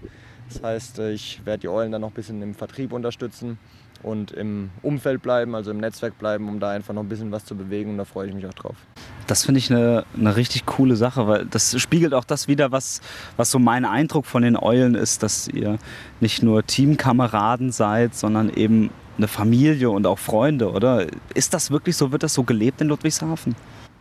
Das 0.50 0.64
heißt, 0.64 1.00
äh, 1.00 1.12
ich 1.12 1.46
werde 1.46 1.62
die 1.62 1.69
Eulen 1.69 1.92
dann 1.92 2.02
noch 2.02 2.10
ein 2.10 2.16
bisschen 2.16 2.42
im 2.42 2.56
Vertrieb 2.56 2.92
unterstützen 2.92 3.58
und 4.04 4.32
im 4.32 4.70
Umfeld 4.82 5.22
bleiben, 5.22 5.56
also 5.56 5.72
im 5.72 5.78
Netzwerk 5.78 6.18
bleiben, 6.18 6.48
um 6.50 6.60
da 6.60 6.70
einfach 6.70 6.94
noch 6.94 7.04
ein 7.04 7.10
bisschen 7.10 7.32
was 7.32 7.46
zu 7.46 7.56
bewegen 7.56 7.92
und 7.92 7.98
da 7.98 8.06
freue 8.06 8.28
ich 8.28 8.34
mich 8.34 8.46
auch 8.46 8.54
drauf. 8.54 8.76
Das 9.28 9.46
finde 9.46 9.60
ich 9.60 9.72
eine, 9.72 10.06
eine 10.16 10.36
richtig 10.36 10.66
coole 10.66 10.96
Sache, 10.96 11.28
weil 11.28 11.46
das 11.46 11.80
spiegelt 11.80 12.14
auch 12.14 12.24
das 12.24 12.48
wieder, 12.48 12.72
was, 12.72 13.02
was 13.36 13.52
so 13.52 13.60
mein 13.60 13.86
Eindruck 13.86 14.26
von 14.26 14.44
den 14.44 14.58
Eulen 14.58 14.96
ist, 14.96 15.24
dass 15.24 15.48
ihr 15.48 15.78
nicht 16.20 16.44
nur 16.44 16.66
Teamkameraden 16.66 17.72
seid, 17.72 18.16
sondern 18.16 18.50
eben 18.50 18.90
eine 19.18 19.28
Familie 19.28 19.90
und 19.90 20.06
auch 20.06 20.20
Freunde, 20.20 20.72
oder? 20.72 21.08
Ist 21.34 21.54
das 21.54 21.72
wirklich 21.72 21.98
so? 21.98 22.12
Wird 22.12 22.24
das 22.24 22.34
so 22.34 22.44
gelebt 22.44 22.82
in 22.82 22.88
Ludwigshafen? 22.88 23.56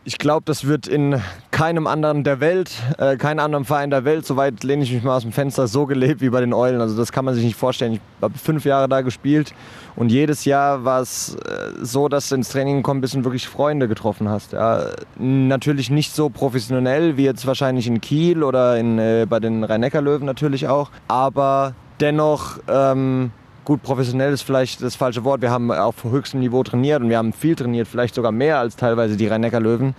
Ich 0.07 0.19
glaube, 0.19 0.43
das 0.45 0.65
wird 0.65 0.87
in 0.87 1.21
keinem 1.51 1.85
anderen 1.85 2.23
der 2.23 2.39
Welt, 2.39 2.71
äh, 2.97 3.17
keinem 3.17 3.39
anderen 3.43 3.65
Verein 3.65 3.89
der 3.89 4.05
Welt, 4.05 4.25
soweit 4.25 4.63
lehne 4.63 4.85
ich 4.85 4.93
mich 4.93 5.03
mal 5.03 5.17
aus 5.17 5.23
dem 5.23 5.33
Fenster, 5.33 5.67
so 5.67 5.85
gelebt 5.85 6.21
wie 6.21 6.29
bei 6.29 6.39
den 6.39 6.53
Eulen. 6.53 6.79
Also 6.79 6.95
das 6.95 7.11
kann 7.11 7.25
man 7.25 7.35
sich 7.35 7.43
nicht 7.43 7.57
vorstellen. 7.57 7.91
Ich 7.95 7.99
habe 8.21 8.37
fünf 8.37 8.63
Jahre 8.63 8.87
da 8.87 9.01
gespielt 9.01 9.53
und 9.97 10.09
jedes 10.09 10.45
Jahr 10.45 10.85
war 10.85 11.01
es 11.01 11.35
äh, 11.35 11.73
so, 11.81 12.07
dass 12.07 12.29
du 12.29 12.35
ins 12.35 12.47
Training 12.47 12.77
gekommen 12.77 13.01
bist 13.01 13.15
und 13.15 13.25
wirklich 13.25 13.49
Freunde 13.49 13.89
getroffen 13.89 14.29
hast. 14.29 14.53
Ja. 14.53 14.91
Natürlich 15.17 15.89
nicht 15.89 16.15
so 16.15 16.29
professionell 16.29 17.17
wie 17.17 17.25
jetzt 17.25 17.45
wahrscheinlich 17.45 17.85
in 17.85 17.99
Kiel 17.99 18.43
oder 18.43 18.77
in, 18.77 18.99
äh, 18.99 19.25
bei 19.29 19.41
den 19.41 19.65
Rhein-Neckar-Löwen 19.65 20.25
natürlich 20.25 20.69
auch, 20.69 20.89
aber 21.09 21.73
dennoch... 21.99 22.59
Ähm, 22.69 23.31
gut, 23.67 23.83
professionell 23.83 24.31
ist 24.31 24.43
vielleicht 24.43 24.81
das 24.81 24.95
falsche 24.95 25.25
Wort. 25.25 25.41
Wir 25.41 25.51
haben 25.51 25.73
auf 25.73 26.05
höchstem 26.05 26.39
Niveau 26.39 26.63
trainiert 26.63 27.01
und 27.01 27.09
wir 27.09 27.17
haben 27.17 27.33
viel 27.33 27.53
trainiert, 27.53 27.85
vielleicht 27.89 28.15
sogar 28.15 28.31
mehr 28.31 28.59
als 28.59 28.77
teilweise 28.77 29.17
die 29.17 29.27
Rhein-Neckar-Löwen. 29.27 29.93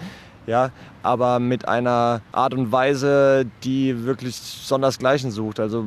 Ja, 0.46 0.70
aber 1.02 1.38
mit 1.38 1.68
einer 1.68 2.22
Art 2.32 2.54
und 2.54 2.72
Weise, 2.72 3.44
die 3.64 4.06
wirklich 4.06 4.36
sondersgleichen 4.36 5.30
sucht. 5.30 5.60
Also 5.60 5.84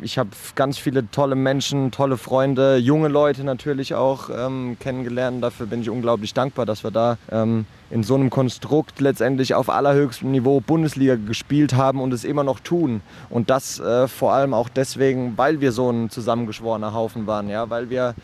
ich 0.00 0.16
habe 0.16 0.30
ganz 0.54 0.78
viele 0.78 1.10
tolle 1.10 1.34
Menschen, 1.34 1.90
tolle 1.90 2.16
Freunde, 2.16 2.78
junge 2.78 3.08
Leute 3.08 3.44
natürlich 3.44 3.94
auch 3.94 4.30
ähm, 4.34 4.78
kennengelernt. 4.80 5.44
Dafür 5.44 5.66
bin 5.66 5.82
ich 5.82 5.90
unglaublich 5.90 6.32
dankbar, 6.32 6.64
dass 6.64 6.82
wir 6.82 6.90
da 6.90 7.18
ähm, 7.30 7.66
in 7.90 8.02
so 8.02 8.14
einem 8.14 8.30
Konstrukt 8.30 9.00
letztendlich 9.00 9.54
auf 9.54 9.70
allerhöchstem 9.70 10.30
Niveau 10.30 10.60
Bundesliga 10.60 11.16
gespielt 11.16 11.74
haben 11.74 12.00
und 12.00 12.12
es 12.12 12.24
immer 12.24 12.44
noch 12.44 12.60
tun. 12.60 13.00
Und 13.30 13.50
das 13.50 13.80
äh, 13.80 14.08
vor 14.08 14.32
allem 14.32 14.54
auch 14.54 14.68
deswegen, 14.68 15.36
weil 15.36 15.60
wir 15.60 15.72
so 15.72 15.90
ein 15.90 16.10
zusammengeschworener 16.10 16.92
Haufen 16.92 17.26
waren, 17.26 17.48
ja, 17.48 17.70
weil 17.70 17.90
wir 17.90 18.14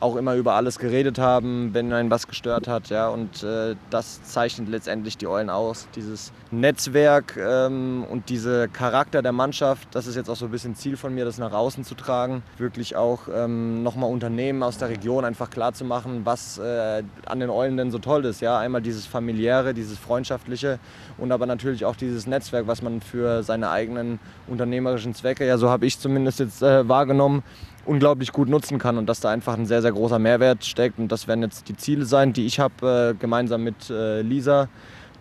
auch 0.00 0.16
immer 0.16 0.34
über 0.34 0.54
alles 0.54 0.78
geredet 0.78 1.18
haben, 1.18 1.70
wenn 1.74 1.92
einen 1.92 2.10
was 2.10 2.26
gestört 2.26 2.66
hat. 2.66 2.88
Ja, 2.88 3.08
und 3.08 3.42
äh, 3.42 3.76
das 3.90 4.22
zeichnet 4.22 4.68
letztendlich 4.68 5.18
die 5.18 5.26
Eulen 5.26 5.50
aus. 5.50 5.86
Dieses 5.94 6.32
Netzwerk 6.50 7.36
ähm, 7.36 8.04
und 8.10 8.30
dieser 8.30 8.66
Charakter 8.66 9.22
der 9.22 9.32
Mannschaft, 9.32 9.88
das 9.92 10.06
ist 10.06 10.16
jetzt 10.16 10.30
auch 10.30 10.36
so 10.36 10.46
ein 10.46 10.50
bisschen 10.50 10.74
Ziel 10.74 10.96
von 10.96 11.14
mir, 11.14 11.24
das 11.24 11.38
nach 11.38 11.52
außen 11.52 11.84
zu 11.84 11.94
tragen. 11.94 12.42
Wirklich 12.56 12.96
auch 12.96 13.28
ähm, 13.32 13.82
nochmal 13.82 14.10
Unternehmen 14.10 14.62
aus 14.62 14.78
der 14.78 14.88
Region 14.88 15.24
einfach 15.24 15.50
klar 15.50 15.74
zu 15.74 15.84
machen, 15.84 16.22
was 16.24 16.58
äh, 16.58 17.02
an 17.26 17.40
den 17.40 17.50
Eulen 17.50 17.76
denn 17.76 17.90
so 17.90 17.98
toll 17.98 18.24
ist. 18.24 18.40
Ja, 18.40 18.58
einmal 18.58 18.80
dieses 18.80 19.06
familiäre, 19.06 19.74
dieses 19.74 19.98
freundschaftliche 19.98 20.78
und 21.18 21.30
aber 21.30 21.44
natürlich 21.44 21.84
auch 21.84 21.96
dieses 21.96 22.26
Netzwerk, 22.26 22.66
was 22.66 22.80
man 22.80 23.02
für 23.02 23.42
seine 23.42 23.70
eigenen 23.70 24.18
unternehmerischen 24.46 25.14
Zwecke, 25.14 25.46
ja, 25.46 25.58
so 25.58 25.68
habe 25.68 25.84
ich 25.86 25.98
zumindest 25.98 26.40
jetzt 26.40 26.62
äh, 26.62 26.88
wahrgenommen, 26.88 27.42
unglaublich 27.84 28.32
gut 28.32 28.48
nutzen 28.48 28.78
kann 28.78 28.98
und 28.98 29.06
dass 29.06 29.20
da 29.20 29.30
einfach 29.30 29.54
ein 29.56 29.66
sehr, 29.66 29.82
sehr 29.82 29.92
großer 29.92 30.18
Mehrwert 30.18 30.64
steckt. 30.64 30.98
Und 30.98 31.10
das 31.10 31.28
werden 31.28 31.42
jetzt 31.42 31.68
die 31.68 31.76
Ziele 31.76 32.04
sein, 32.04 32.32
die 32.32 32.46
ich 32.46 32.60
habe, 32.60 33.14
äh, 33.14 33.18
gemeinsam 33.18 33.62
mit 33.64 33.90
äh, 33.90 34.22
Lisa, 34.22 34.68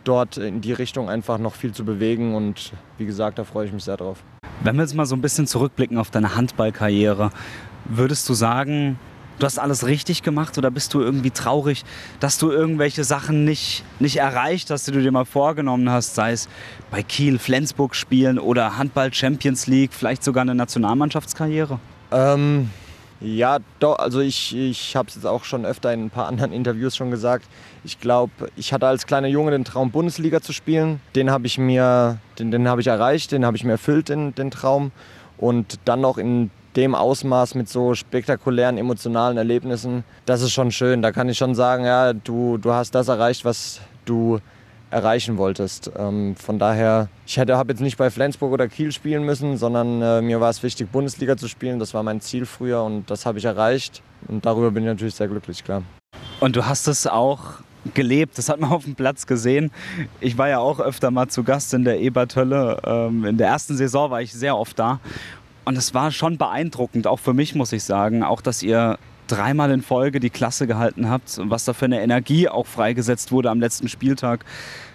dort 0.04 0.38
in 0.38 0.62
die 0.62 0.74
Richtung 0.74 1.10
einfach 1.10 1.38
noch 1.38 1.56
viel 1.56 1.74
zu 1.74 1.86
bewegen. 1.86 2.36
Und 2.36 2.74
wie 2.98 3.06
gesagt, 3.06 3.40
da 3.40 3.44
freue 3.44 3.66
ich 3.66 3.74
mich 3.74 3.84
sehr 3.84 3.98
drauf. 3.98 4.24
Wenn 4.64 4.76
wir 4.76 4.82
jetzt 4.84 4.96
mal 4.96 5.06
so 5.06 5.16
ein 5.16 5.22
bisschen 5.22 5.48
zurückblicken 5.48 5.98
auf 5.98 6.12
deine 6.12 6.36
Handballkarriere, 6.36 7.32
würdest 7.86 8.28
du 8.28 8.34
sagen, 8.34 9.00
du 9.40 9.46
hast 9.46 9.58
alles 9.58 9.86
richtig 9.86 10.22
gemacht 10.22 10.58
oder 10.58 10.70
bist 10.70 10.94
du 10.94 11.00
irgendwie 11.00 11.32
traurig, 11.32 11.86
dass 12.20 12.38
du 12.38 12.52
irgendwelche 12.52 13.04
Sachen 13.04 13.46
nicht, 13.46 13.84
nicht 14.00 14.18
erreicht 14.18 14.70
hast, 14.70 14.88
die 14.88 14.92
du 14.92 15.02
dir 15.02 15.12
mal 15.12 15.26
vorgenommen 15.26 15.90
hast, 15.90 16.16
sei 16.16 16.34
es 16.34 16.50
bei 16.92 17.04
Kiel, 17.04 17.40
Flensburg 17.40 17.96
spielen 17.96 18.38
oder 18.38 18.78
Handball 18.78 19.14
Champions 19.14 19.68
League, 19.68 19.94
vielleicht 19.94 20.24
sogar 20.24 20.42
eine 20.42 20.56
Nationalmannschaftskarriere? 20.56 21.80
Ähm, 22.12 22.70
ja, 23.22 23.58
doch, 23.80 24.00
also 24.00 24.22
ich, 24.22 24.56
ich 24.56 24.96
habe 24.96 25.10
es 25.10 25.16
jetzt 25.16 25.26
auch 25.26 25.44
schon 25.44 25.66
öfter 25.66 25.94
in 25.94 26.06
ein 26.06 26.10
paar 26.10 26.28
anderen 26.30 26.54
Interviews 26.54 26.96
schon 26.96 27.12
gesagt. 27.12 27.46
Ich 27.84 28.00
glaube, 28.00 28.32
ich 28.56 28.74
hatte 28.74 28.88
als 28.88 29.06
kleiner 29.06 29.28
Junge 29.28 29.52
den 29.52 29.66
Traum, 29.66 29.92
Bundesliga 29.92 30.42
zu 30.42 30.54
spielen. 30.54 31.02
Den 31.16 31.30
habe 31.30 31.48
ich 31.48 31.58
mir, 31.58 32.18
den, 32.38 32.52
den 32.52 32.68
habe 32.68 32.82
ich 32.82 32.88
erreicht, 32.88 33.32
den 33.32 33.46
habe 33.46 33.58
ich 33.58 33.64
mir 33.64 33.74
erfüllt, 33.74 34.10
den, 34.10 34.34
den 34.36 34.52
Traum. 34.52 34.92
Und 35.38 35.80
dann 35.86 36.02
noch 36.02 36.18
in 36.18 36.52
dem 36.76 36.96
Ausmaß 36.96 37.56
mit 37.56 37.68
so 37.68 37.96
spektakulären 37.96 38.78
emotionalen 38.78 39.38
Erlebnissen, 39.38 40.04
das 40.26 40.42
ist 40.42 40.52
schon 40.52 40.72
schön. 40.72 41.02
Da 41.02 41.12
kann 41.12 41.28
ich 41.28 41.38
schon 41.38 41.56
sagen, 41.56 41.84
ja, 41.86 42.14
du, 42.14 42.58
du 42.58 42.72
hast 42.74 42.94
das 42.96 43.08
erreicht, 43.08 43.44
was 43.44 43.82
du 44.06 44.40
erreichen 44.92 45.38
wolltest. 45.38 45.92
Ähm, 45.98 46.36
von 46.36 46.60
daher, 46.60 47.10
ich 47.26 47.38
habe 47.38 47.72
jetzt 47.72 47.82
nicht 47.82 47.98
bei 47.98 48.10
Flensburg 48.10 48.52
oder 48.52 48.68
Kiel 48.68 48.92
spielen 48.92 49.24
müssen, 49.24 49.58
sondern 49.58 50.02
äh, 50.02 50.22
mir 50.22 50.42
war 50.42 50.50
es 50.50 50.64
wichtig, 50.64 50.92
Bundesliga 50.92 51.38
zu 51.38 51.48
spielen. 51.48 51.80
Das 51.80 51.94
war 51.94 52.04
mein 52.04 52.22
Ziel 52.22 52.46
früher 52.46 52.84
und 52.84 53.10
das 53.10 53.26
habe 53.26 53.38
ich 53.38 53.46
erreicht. 53.46 54.02
Und 54.28 54.46
darüber 54.46 54.72
bin 54.72 54.84
ich 54.84 54.88
natürlich 54.88 55.16
sehr 55.16 55.28
glücklich, 55.28 55.64
klar. 55.64 55.84
Und 56.40 56.56
du 56.56 56.66
hast 56.66 56.88
es 56.88 57.06
auch 57.06 57.62
gelebt, 57.94 58.38
das 58.38 58.50
hat 58.50 58.60
man 58.60 58.72
auf 58.72 58.84
dem 58.84 58.96
Platz 58.96 59.28
gesehen. 59.28 59.72
Ich 60.20 60.38
war 60.38 60.50
ja 60.50 60.60
auch 60.60 60.80
öfter 60.80 61.12
mal 61.12 61.28
zu 61.28 61.44
Gast 61.44 61.74
in 61.74 61.84
der 61.84 62.00
Ebertölle. 62.00 62.82
Ähm, 62.86 63.26
in 63.26 63.38
der 63.38 63.48
ersten 63.48 63.78
Saison 63.78 64.12
war 64.12 64.22
ich 64.22 64.34
sehr 64.34 64.58
oft 64.58 64.78
da. 64.80 65.00
Und 65.66 65.78
es 65.78 65.94
war 65.94 66.12
schon 66.12 66.38
beeindruckend, 66.38 67.06
auch 67.06 67.20
für 67.20 67.34
mich 67.34 67.54
muss 67.54 67.72
ich 67.74 67.84
sagen, 67.84 68.24
auch 68.24 68.42
dass 68.42 68.64
ihr 68.64 68.98
dreimal 69.32 69.72
in 69.72 69.82
Folge 69.82 70.20
die 70.20 70.30
Klasse 70.30 70.68
gehalten 70.68 71.10
habt 71.10 71.38
und 71.38 71.50
was 71.50 71.66
da 71.66 71.74
für 71.74 71.86
eine 71.86 72.02
Energie 72.02 72.50
auch 72.50 72.68
freigesetzt 72.68 73.32
wurde 73.32 73.50
am 73.50 73.60
letzten 73.60 73.88
Spieltag. 73.88 74.46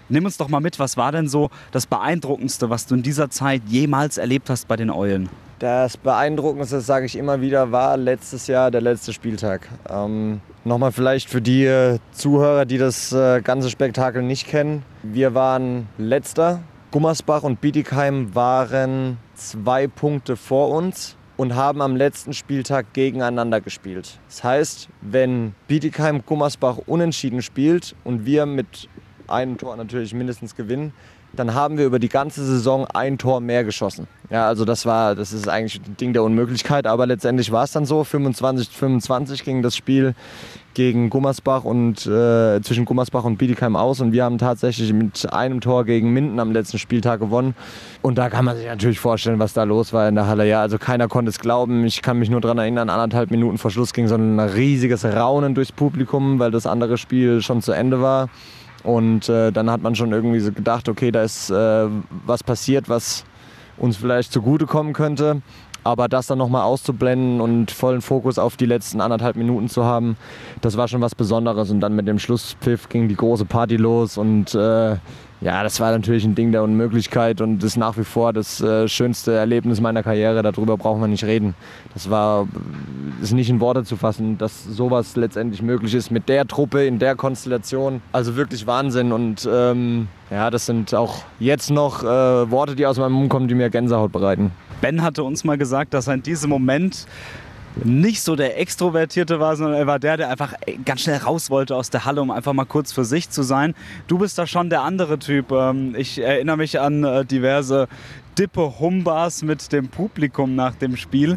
Nimm 0.09 0.27
uns 0.27 0.37
doch 0.37 0.49
mal 0.49 0.61
mit, 0.61 0.79
was 0.79 0.97
war 0.97 1.13
denn 1.13 1.29
so 1.29 1.51
das 1.73 1.87
Beeindruckendste, 1.87 2.69
was 2.69 2.87
du 2.87 2.95
in 2.95 3.03
dieser 3.03 3.31
Zeit 3.31 3.63
jemals 3.67 4.19
erlebt 4.19 4.51
hast 4.51 4.69
bei 4.69 4.77
den 4.77 4.91
Eulen? 4.91 5.31
Das 5.61 5.97
Beeindruckendste, 5.97 6.81
sage 6.81 7.07
ich 7.07 7.17
immer 7.17 7.41
wieder, 7.41 7.73
war 7.73 7.97
letztes 7.97 8.47
Jahr 8.49 8.71
der 8.71 8.83
letzte 8.83 9.13
Spieltag. 9.13 9.69
Ähm, 9.89 10.41
Nochmal 10.65 10.93
vielleicht 10.93 11.31
für 11.31 11.41
die 11.41 11.65
äh, 11.65 11.99
Zuhörer, 12.13 12.65
die 12.67 12.77
das 12.77 13.13
äh, 13.13 13.41
ganze 13.41 13.71
Spektakel 13.71 14.23
nicht 14.23 14.47
kennen. 14.47 14.83
Wir 15.03 15.35
waren 15.35 15.89
letzter. 15.97 16.61
Gummersbach 16.91 17.43
und 17.43 17.61
Bietigheim 17.61 18.35
waren 18.35 19.19
zwei 19.35 19.87
Punkte 19.87 20.37
vor 20.37 20.71
uns 20.71 21.17
und 21.37 21.55
haben 21.55 21.81
am 21.83 21.97
letzten 21.97 22.33
Spieltag 22.33 22.93
gegeneinander 22.93 23.61
gespielt. 23.61 24.19
Das 24.29 24.45
heißt, 24.45 24.89
wenn 25.01 25.55
Bietigheim 25.67 26.25
Gummersbach 26.25 26.79
unentschieden 26.87 27.43
spielt 27.43 27.95
und 28.05 28.25
wir 28.25 28.47
mit 28.47 28.89
einem 29.27 29.59
Tor 29.59 29.77
natürlich 29.77 30.15
mindestens 30.15 30.55
gewinnen, 30.55 30.93
dann 31.39 31.55
haben 31.55 31.79
wir 31.79 31.87
über 31.87 31.99
die 31.99 32.09
ganze 32.09 32.45
Saison 32.45 32.87
ein 32.87 33.19
Tor 33.19 33.41
mehr 33.41 33.65
geschossen. 33.65 34.07
Ja, 34.31 34.47
also 34.47 34.65
das 34.65 34.87
war, 34.87 35.15
das 35.15 35.33
ist 35.33 35.49
eigentlich 35.49 35.81
ein 35.87 35.97
Ding 35.97 36.13
der 36.13 36.23
Unmöglichkeit, 36.23 36.87
aber 36.87 37.07
letztendlich 37.07 37.53
war 37.53 37.65
es 37.65 37.73
dann 37.73 37.85
so. 37.85 38.05
25, 38.05 38.69
25 38.69 39.45
ging 39.45 39.63
das 39.63 39.77
Spiel 39.77 40.15
gegen 40.75 41.09
Gummersbach 41.09 41.65
und 41.65 42.07
äh, 42.07 42.61
zwischen 42.63 42.85
Gummersbach 42.85 43.25
und 43.25 43.37
Bietigheim 43.37 43.77
aus 43.77 44.01
und 44.01 44.13
wir 44.13 44.25
haben 44.25 44.39
tatsächlich 44.39 44.93
mit 44.93 45.33
einem 45.33 45.61
Tor 45.61 45.85
gegen 45.85 46.13
Minden 46.13 46.41
am 46.41 46.53
letzten 46.53 46.79
Spieltag 46.79 47.21
gewonnen. 47.21 47.55
Und 48.03 48.19
da 48.19 48.29
kann 48.29 48.45
man 48.45 48.57
sich 48.57 48.67
natürlich 48.67 48.99
vorstellen, 48.99 49.39
was 49.39 49.53
da 49.53 49.63
los 49.63 49.93
war 49.93 50.09
in 50.09 50.17
der 50.17 50.27
Halle. 50.27 50.49
Ja, 50.49 50.61
also 50.61 50.79
keiner 50.79 51.07
konnte 51.09 51.31
es 51.31 51.39
glauben. 51.39 51.85
Ich 51.85 52.03
kann 52.03 52.19
mich 52.19 52.29
nur 52.29 52.41
daran 52.41 52.59
erinnern, 52.59 52.91
anderthalb 52.91 53.31
Minuten 53.31 53.59
vor 53.59 53.71
Schluss 53.71 53.93
ging 53.93 54.09
so 54.09 54.17
ein 54.17 54.41
riesiges 54.41 55.05
Raunen 55.05 55.55
durchs 55.55 55.73
Publikum, 55.73 56.39
weil 56.39 56.51
das 56.51 56.67
andere 56.67 56.99
Spiel 56.99 57.41
schon 57.41 57.63
zu 57.63 57.73
Ende 57.73 58.01
war. 58.01 58.29
Und 58.85 59.29
äh, 59.29 59.51
dann 59.51 59.71
hat 59.71 59.83
man 59.83 59.95
schon 59.95 60.13
irgendwie 60.13 60.41
so 60.41 60.53
gedacht, 60.53 60.89
okay, 60.89 61.11
da 61.11 61.23
ist 61.23 61.51
äh, 61.51 61.89
was 62.27 62.45
passiert, 62.45 62.89
was 62.89 63.25
uns 63.79 63.97
vielleicht 63.97 64.33
zugutekommen 64.33 64.93
könnte. 64.93 65.43
Aber 65.83 66.09
das 66.09 66.27
dann 66.27 66.39
nochmal 66.39 66.63
auszublenden 66.63 67.41
und 67.41 67.71
vollen 67.71 68.01
Fokus 68.01 68.39
auf 68.39 68.57
die 68.57 68.65
letzten 68.65 69.01
anderthalb 69.03 69.37
Minuten 69.37 69.69
zu 69.69 69.85
haben, 69.85 70.17
das 70.63 70.79
war 70.79 70.89
schon 70.89 71.03
was 71.03 71.15
Besonderes. 71.15 71.71
Und 71.71 71.81
dann 71.81 71.95
mit 71.95 72.07
dem 72.07 72.19
Schlusspfiff 72.19 72.89
ging 72.89 73.09
die 73.09 73.17
große 73.17 73.45
Party 73.45 73.77
los 73.77 74.17
und 74.17 74.55
äh, 74.55 74.97
ja, 75.45 75.63
das 75.63 75.79
war 75.79 75.93
natürlich 75.93 76.25
ein 76.25 76.35
Ding 76.35 76.53
der 76.53 76.63
Unmöglichkeit 76.63 77.43
und 77.43 77.63
ist 77.63 77.77
nach 77.77 77.99
wie 77.99 78.05
vor 78.05 78.33
das 78.33 78.63
äh, 78.63 78.89
schönste 78.89 79.35
Erlebnis 79.35 79.79
meiner 79.79 80.03
Karriere. 80.03 80.43
Darüber 80.43 80.79
brauchen 80.79 81.03
wir 81.03 81.07
nicht 81.07 81.25
reden. 81.25 81.55
Das 81.93 82.09
war 82.09 82.49
ist 83.21 83.35
nicht 83.35 83.51
in 83.51 83.61
Worte 83.61 83.85
zu 83.85 83.97
fassen, 83.97 84.39
dass 84.39 84.65
sowas 84.65 85.17
letztendlich 85.17 85.61
möglich 85.61 85.95
ist 85.95 86.11
mit 86.11 86.31
der 86.31 86.47
Truppe 86.47 86.87
in 86.87 86.99
der 86.99 87.15
Konstellation. 87.15 88.01
Also 88.11 88.37
wirklich 88.37 88.67
Wahnsinn 88.67 89.13
und 89.13 89.47
ähm, 89.53 90.09
ja, 90.31 90.51
das 90.51 90.65
sind 90.65 90.95
auch 90.95 91.17
jetzt 91.39 91.71
noch 91.71 92.03
äh, 92.03 92.07
Worte, 92.51 92.75
die 92.75 92.87
aus 92.87 92.97
meinem 92.97 93.13
Mund 93.13 93.29
kommen, 93.29 93.47
die 93.47 93.55
mir 93.55 93.69
Gänsehaut 93.69 94.13
bereiten. 94.13 94.51
Ben 94.81 95.03
hatte 95.03 95.25
uns 95.25 95.45
mal 95.45 95.59
gesagt, 95.59 95.93
dass 95.93 96.07
er 96.07 96.15
in 96.15 96.23
diesem 96.23 96.49
Moment 96.49 97.07
nicht 97.83 98.23
so 98.23 98.37
der 98.37 98.59
Extrovertierte 98.61 99.41
war, 99.41 99.57
sondern 99.57 99.77
er 99.77 99.87
war 99.87 99.99
der, 99.99 100.17
der 100.17 100.31
einfach 100.31 100.55
ganz 100.85 101.03
schnell 101.03 101.19
raus 101.19 101.51
wollte 101.51 101.75
aus 101.75 101.91
der 101.91 102.05
Halle, 102.05 102.23
um 102.23 102.31
einfach 102.31 102.53
mal 102.53 102.65
kurz 102.65 102.93
für 102.93 103.05
sich 103.05 103.31
zu 103.31 103.43
sein. 103.43 103.75
Du 104.07 104.19
bist 104.19 104.39
da 104.39 104.47
schon 104.47 104.71
der 104.71 104.83
andere 104.83 105.19
Typ. 105.19 105.51
Ähm, 105.51 105.95
ich 105.97 106.21
erinnere 106.21 106.57
mich 106.57 106.79
an 106.79 107.05
äh, 107.05 107.25
diverse 107.25 107.89
Dippe-Humbas 108.39 109.43
mit 109.43 109.73
dem 109.73 109.89
Publikum 109.89 110.55
nach 110.55 110.75
dem 110.75 110.97
Spiel. 110.97 111.37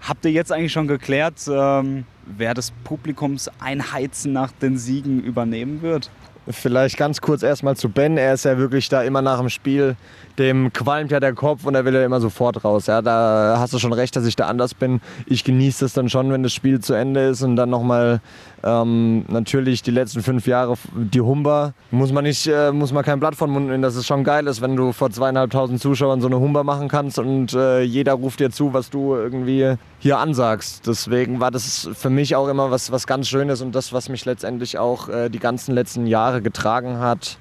Habt 0.00 0.24
ihr 0.24 0.30
jetzt 0.30 0.52
eigentlich 0.52 0.72
schon 0.72 0.86
geklärt, 0.86 1.40
ähm, 1.50 2.04
wer 2.24 2.54
das 2.54 2.70
Publikumseinheizen 2.84 4.32
nach 4.32 4.52
den 4.52 4.78
Siegen 4.78 5.22
übernehmen 5.22 5.82
wird? 5.82 6.10
Vielleicht 6.48 6.96
ganz 6.96 7.20
kurz 7.20 7.42
erstmal 7.42 7.76
zu 7.76 7.88
Ben. 7.88 8.16
Er 8.16 8.34
ist 8.34 8.44
ja 8.44 8.56
wirklich 8.56 8.88
da 8.88 9.02
immer 9.02 9.20
nach 9.20 9.40
dem 9.40 9.48
Spiel 9.48 9.96
dem 10.38 10.72
qualmt 10.72 11.10
ja 11.10 11.20
der 11.20 11.34
Kopf 11.34 11.64
und 11.64 11.74
er 11.74 11.84
will 11.84 11.94
ja 11.94 12.04
immer 12.04 12.20
sofort 12.20 12.64
raus. 12.64 12.86
Ja, 12.86 13.02
da 13.02 13.56
hast 13.58 13.72
du 13.72 13.78
schon 13.78 13.92
recht, 13.92 14.16
dass 14.16 14.26
ich 14.26 14.36
da 14.36 14.46
anders 14.46 14.74
bin. 14.74 15.00
Ich 15.26 15.44
genieße 15.44 15.84
das 15.84 15.92
dann 15.92 16.08
schon, 16.08 16.30
wenn 16.32 16.42
das 16.42 16.52
Spiel 16.52 16.80
zu 16.80 16.94
Ende 16.94 17.28
ist 17.28 17.42
und 17.42 17.56
dann 17.56 17.70
nochmal 17.70 18.20
ähm, 18.62 19.24
natürlich 19.28 19.82
die 19.82 19.90
letzten 19.90 20.22
fünf 20.22 20.46
Jahre 20.46 20.74
die 20.94 21.20
Humber. 21.20 21.74
Muss 21.90 22.12
man 22.12 22.24
nicht, 22.24 22.46
äh, 22.46 22.72
muss 22.72 22.92
man 22.92 23.04
kein 23.04 23.20
Blatt 23.20 23.36
von 23.36 23.50
Mund 23.50 23.68
nehmen, 23.68 23.82
dass 23.82 23.96
es 23.96 24.06
schon 24.06 24.24
geil 24.24 24.46
ist, 24.46 24.60
wenn 24.60 24.76
du 24.76 24.92
vor 24.92 25.10
zweieinhalbtausend 25.10 25.80
Zuschauern 25.80 26.20
so 26.20 26.26
eine 26.26 26.38
Humber 26.38 26.64
machen 26.64 26.88
kannst 26.88 27.18
und 27.18 27.54
äh, 27.54 27.82
jeder 27.82 28.14
ruft 28.14 28.40
dir 28.40 28.50
zu, 28.50 28.72
was 28.72 28.90
du 28.90 29.14
irgendwie 29.14 29.74
hier 29.98 30.18
ansagst. 30.18 30.86
Deswegen 30.86 31.40
war 31.40 31.50
das 31.50 31.88
für 31.94 32.10
mich 32.10 32.36
auch 32.36 32.48
immer 32.48 32.70
was, 32.70 32.90
was 32.90 33.06
ganz 33.06 33.28
Schönes 33.28 33.62
und 33.62 33.74
das, 33.74 33.92
was 33.92 34.08
mich 34.08 34.24
letztendlich 34.24 34.78
auch 34.78 35.08
äh, 35.08 35.28
die 35.28 35.38
ganzen 35.38 35.74
letzten 35.74 36.06
Jahre 36.06 36.42
getragen 36.42 36.98
hat 36.98 37.38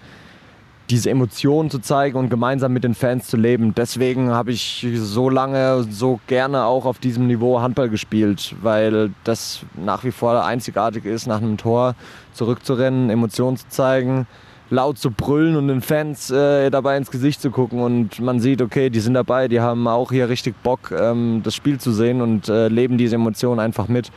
diese 0.89 1.09
Emotionen 1.09 1.69
zu 1.69 1.79
zeigen 1.79 2.17
und 2.17 2.29
gemeinsam 2.29 2.73
mit 2.73 2.83
den 2.83 2.93
Fans 2.93 3.27
zu 3.27 3.37
leben. 3.37 3.73
Deswegen 3.75 4.31
habe 4.31 4.51
ich 4.51 4.87
so 4.95 5.29
lange, 5.29 5.83
so 5.89 6.19
gerne 6.27 6.65
auch 6.65 6.85
auf 6.85 6.99
diesem 6.99 7.27
Niveau 7.27 7.59
Handball 7.61 7.89
gespielt, 7.89 8.55
weil 8.61 9.11
das 9.23 9.61
nach 9.75 10.03
wie 10.03 10.11
vor 10.11 10.45
einzigartig 10.45 11.05
ist, 11.05 11.27
nach 11.27 11.41
einem 11.41 11.57
Tor 11.57 11.95
zurückzurennen, 12.33 13.09
Emotionen 13.09 13.57
zu 13.57 13.67
zeigen, 13.69 14.27
laut 14.69 14.97
zu 14.97 15.11
brüllen 15.11 15.55
und 15.55 15.67
den 15.67 15.81
Fans 15.81 16.29
äh, 16.29 16.69
dabei 16.69 16.97
ins 16.97 17.11
Gesicht 17.11 17.41
zu 17.41 17.51
gucken 17.51 17.79
und 17.81 18.19
man 18.19 18.39
sieht, 18.39 18.61
okay, 18.61 18.89
die 18.89 18.99
sind 18.99 19.13
dabei, 19.13 19.47
die 19.47 19.61
haben 19.61 19.87
auch 19.87 20.11
hier 20.11 20.29
richtig 20.29 20.55
Bock, 20.61 20.91
ähm, 20.91 21.41
das 21.43 21.55
Spiel 21.55 21.79
zu 21.79 21.91
sehen 21.91 22.21
und 22.21 22.49
äh, 22.49 22.67
leben 22.67 22.97
diese 22.97 23.15
Emotionen 23.15 23.59
einfach 23.59 23.87
mit. 23.87 24.11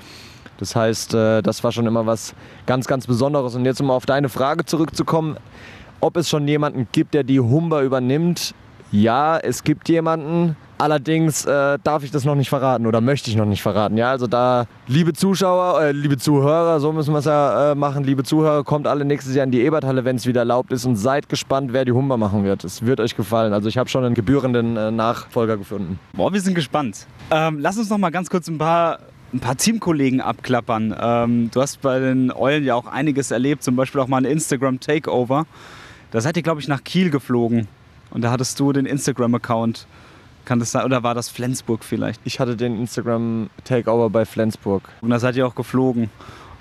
Das 0.59 0.75
heißt, 0.75 1.15
äh, 1.15 1.43
das 1.43 1.63
war 1.65 1.73
schon 1.73 1.87
immer 1.87 2.05
was 2.05 2.35
ganz, 2.67 2.87
ganz 2.87 3.07
Besonderes. 3.07 3.55
Und 3.55 3.65
jetzt 3.65 3.81
um 3.81 3.91
auf 3.91 4.07
deine 4.07 4.29
Frage 4.29 4.65
zurückzukommen, 4.65 5.37
ob 6.01 6.17
es 6.17 6.29
schon 6.29 6.47
jemanden 6.49 6.89
gibt, 6.93 7.15
der 7.15 7.25
die 7.25 7.41
Humber 7.41 7.83
übernimmt. 7.83 8.55
Ja, 8.91 9.39
es 9.39 9.65
gibt 9.65 9.89
jemanden. 9.89 10.57
Allerdings 10.81 11.45
äh, 11.45 11.77
darf 11.83 12.05
ich 12.05 12.13
das 12.13 12.25
noch 12.25 12.37
nicht 12.37 12.49
verraten 12.49 12.87
oder 12.87 13.01
möchte 13.01 13.29
ich 13.31 13.37
noch 13.37 13.45
nicht 13.45 13.63
verraten. 13.63 13.97
Ja, 13.97 14.11
also 14.11 14.29
da, 14.29 14.67
liebe 14.87 15.13
Zuschauer, 15.13 15.83
äh, 15.83 15.91
liebe 15.91 16.19
Zuhörer, 16.19 16.79
so 16.79 16.93
müssen 16.93 17.13
wir 17.13 17.19
es 17.19 17.25
ja 17.25 17.73
äh, 17.73 17.75
machen. 17.75 18.05
Liebe 18.05 18.23
Zuhörer, 18.23 18.63
kommt 18.63 18.87
alle 18.87 19.05
nächstes 19.05 19.35
Jahr 19.35 19.45
in 19.45 19.51
die 19.51 19.61
Eberthalle, 19.63 20.05
wenn 20.05 20.15
es 20.15 20.27
wieder 20.27 20.43
erlaubt 20.43 20.71
ist 20.71 20.85
und 20.85 20.95
seid 20.95 21.29
gespannt, 21.29 21.73
wer 21.73 21.85
die 21.85 21.91
Humber 21.91 22.17
machen 22.17 22.45
wird. 22.45 22.63
Es 22.63 22.87
wird 22.87 23.01
euch 23.01 23.17
gefallen. 23.17 23.53
Also 23.53 23.69
ich 23.69 23.77
habe 23.77 23.91
schon 23.91 24.05
einen 24.05 24.15
gebührenden 24.15 24.77
äh, 24.77 24.93
Nachfolger 24.93 25.57
gefunden. 25.57 25.99
Boah, 26.13 26.33
wir 26.33 26.41
sind 26.41 26.55
gespannt. 26.55 27.07
Ähm, 27.33 27.59
lass 27.59 27.77
uns 27.77 27.91
noch 27.91 27.99
mal 27.99 28.11
ganz 28.11 28.31
kurz 28.31 28.47
ein 28.47 28.59
paar 28.59 29.01
ein 29.33 29.41
paar 29.41 29.57
Teamkollegen 29.57 30.21
abklappern. 30.21 30.95
Ähm, 30.99 31.51
du 31.53 31.61
hast 31.61 31.83
bei 31.83 31.99
den 31.99 32.33
Eulen 32.33 32.65
ja 32.65 32.75
auch 32.75 32.87
einiges 32.87 33.31
erlebt, 33.31 33.63
zum 33.63 33.77
Beispiel 33.77 34.01
auch 34.01 34.09
mal 34.09 34.19
ein 34.19 34.25
Instagram 34.25 34.81
Takeover. 34.81 35.45
Da 36.11 36.21
seid 36.21 36.37
ihr, 36.37 36.43
glaube 36.43 36.61
ich, 36.61 36.69
nach 36.69 36.83
Kiel 36.85 37.11
geflogen. 37.11 37.69
Und 38.11 38.23
da 38.23 38.31
hattest 38.31 38.59
du 38.59 38.73
den 38.73 38.87
Instagram-Account. 38.87 39.87
Kann 40.45 40.59
das 40.59 40.71
sein? 40.73 40.85
Oder 40.85 41.03
war 41.03 41.15
das 41.15 41.29
Flensburg 41.29 41.85
vielleicht? 41.85 42.21
Ich 42.25 42.41
hatte 42.41 42.57
den 42.57 42.79
Instagram-Takeover 42.81 44.09
bei 44.09 44.25
Flensburg. 44.25 44.89
Und 45.03 45.11
da 45.11 45.19
seid 45.19 45.37
ihr 45.37 45.47
auch 45.47 45.55
geflogen. 45.55 46.11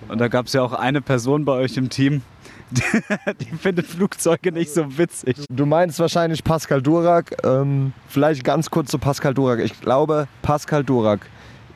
Und 0.10 0.20
da 0.20 0.28
gab 0.28 0.48
es 0.48 0.54
ja 0.54 0.62
auch 0.62 0.74
eine 0.74 1.02
Person 1.02 1.46
bei 1.46 1.54
euch 1.54 1.78
im 1.78 1.90
Team, 1.90 2.22
die, 2.72 3.46
findet 3.58 3.88
Flugzeuge 3.88 4.52
nicht 4.52 4.74
so 4.74 4.98
witzig. 4.98 5.38
Du 5.50 5.66
meinst 5.66 6.00
wahrscheinlich 6.00 6.44
Pascal 6.44 6.82
Durak. 6.82 7.38
Ähm, 7.46 7.94
vielleicht 8.10 8.44
ganz 8.44 8.70
kurz 8.70 8.92
zu 8.92 9.00
Pascal 9.00 9.34
Durak. 9.34 9.60
Ich 9.60 9.80
glaube, 9.80 10.28
Pascal 10.42 10.84
Durak 10.84 11.22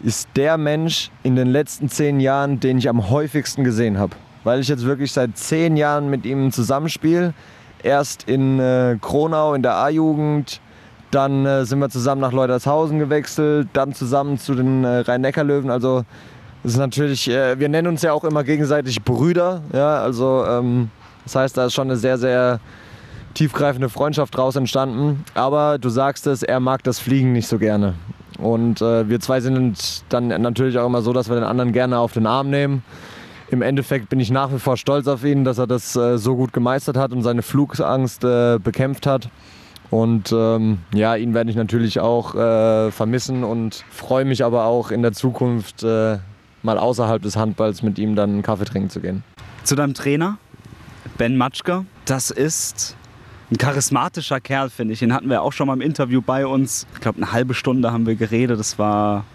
ist 0.03 0.27
der 0.35 0.57
Mensch 0.57 1.09
in 1.23 1.35
den 1.35 1.47
letzten 1.47 1.87
zehn 1.87 2.19
Jahren, 2.19 2.59
den 2.59 2.77
ich 2.77 2.89
am 2.89 3.09
häufigsten 3.09 3.63
gesehen 3.63 3.97
habe. 3.97 4.15
Weil 4.43 4.59
ich 4.59 4.67
jetzt 4.67 4.83
wirklich 4.83 5.13
seit 5.13 5.37
zehn 5.37 5.77
Jahren 5.77 6.09
mit 6.09 6.25
ihm 6.25 6.51
zusammenspiele. 6.51 7.33
Erst 7.83 8.27
in 8.27 8.59
äh, 8.59 8.97
Kronau 9.01 9.53
in 9.53 9.61
der 9.61 9.75
A-Jugend, 9.75 10.61
dann 11.11 11.45
äh, 11.45 11.65
sind 11.65 11.79
wir 11.79 11.89
zusammen 11.89 12.21
nach 12.21 12.31
Leutershausen 12.31 12.99
gewechselt, 12.99 13.67
dann 13.73 13.93
zusammen 13.93 14.37
zu 14.37 14.55
den 14.55 14.83
äh, 14.83 14.99
Rhein-Neckar-Löwen. 14.99 15.69
Also 15.69 16.03
das 16.63 16.73
ist 16.73 16.77
natürlich, 16.77 17.29
äh, 17.29 17.59
wir 17.59 17.69
nennen 17.69 17.87
uns 17.87 18.01
ja 18.01 18.13
auch 18.13 18.23
immer 18.23 18.43
gegenseitig 18.43 19.03
Brüder. 19.03 19.61
Ja, 19.73 20.01
also 20.01 20.45
ähm, 20.47 20.89
das 21.23 21.35
heißt, 21.35 21.57
da 21.57 21.65
ist 21.65 21.73
schon 21.73 21.87
eine 21.87 21.97
sehr, 21.97 22.17
sehr 22.17 22.59
tiefgreifende 23.33 23.89
Freundschaft 23.89 24.35
draus 24.35 24.55
entstanden. 24.55 25.23
Aber 25.33 25.77
du 25.77 25.89
sagst 25.89 26.27
es, 26.27 26.43
er 26.43 26.59
mag 26.59 26.83
das 26.83 26.99
Fliegen 26.99 27.33
nicht 27.33 27.47
so 27.47 27.57
gerne. 27.57 27.95
Und 28.39 28.81
äh, 28.81 29.07
wir 29.07 29.19
zwei 29.19 29.39
sind 29.39 30.03
dann 30.09 30.27
natürlich 30.27 30.77
auch 30.77 30.87
immer 30.87 31.01
so, 31.01 31.13
dass 31.13 31.29
wir 31.29 31.35
den 31.35 31.43
anderen 31.43 31.73
gerne 31.73 31.99
auf 31.99 32.13
den 32.13 32.25
Arm 32.25 32.49
nehmen. 32.49 32.83
Im 33.51 33.61
Endeffekt 33.61 34.07
bin 34.07 34.21
ich 34.21 34.31
nach 34.31 34.53
wie 34.53 34.59
vor 34.59 34.77
stolz 34.77 35.07
auf 35.07 35.25
ihn, 35.25 35.43
dass 35.43 35.57
er 35.57 35.67
das 35.67 35.93
äh, 35.97 36.17
so 36.17 36.37
gut 36.37 36.53
gemeistert 36.53 36.95
hat 36.95 37.11
und 37.11 37.21
seine 37.21 37.41
Flugangst 37.41 38.23
äh, 38.23 38.59
bekämpft 38.63 39.05
hat. 39.05 39.27
Und 39.89 40.31
ähm, 40.31 40.77
ja, 40.93 41.17
ihn 41.17 41.33
werde 41.33 41.49
ich 41.49 41.57
natürlich 41.57 41.99
auch 41.99 42.33
äh, 42.33 42.91
vermissen 42.91 43.43
und 43.43 43.83
freue 43.91 44.23
mich 44.23 44.45
aber 44.45 44.63
auch 44.63 44.89
in 44.89 45.01
der 45.01 45.11
Zukunft 45.11 45.83
äh, 45.83 46.19
mal 46.63 46.77
außerhalb 46.77 47.21
des 47.21 47.35
Handballs 47.35 47.83
mit 47.83 47.99
ihm 47.99 48.15
dann 48.15 48.29
einen 48.29 48.41
Kaffee 48.41 48.63
trinken 48.63 48.89
zu 48.89 49.01
gehen. 49.01 49.21
Zu 49.65 49.75
deinem 49.75 49.95
Trainer, 49.95 50.37
Ben 51.17 51.35
Matschke. 51.35 51.85
Das 52.05 52.31
ist 52.31 52.95
ein 53.51 53.57
charismatischer 53.57 54.39
Kerl, 54.39 54.69
finde 54.69 54.93
ich. 54.93 54.99
Den 54.99 55.13
hatten 55.13 55.29
wir 55.29 55.41
auch 55.41 55.51
schon 55.51 55.67
mal 55.67 55.73
im 55.73 55.81
Interview 55.81 56.21
bei 56.21 56.47
uns. 56.47 56.87
Ich 56.93 57.01
glaube, 57.01 57.17
eine 57.17 57.33
halbe 57.33 57.53
Stunde 57.53 57.91
haben 57.91 58.07
wir 58.07 58.15
geredet. 58.15 58.57
Das 58.57 58.79
war 58.79 59.25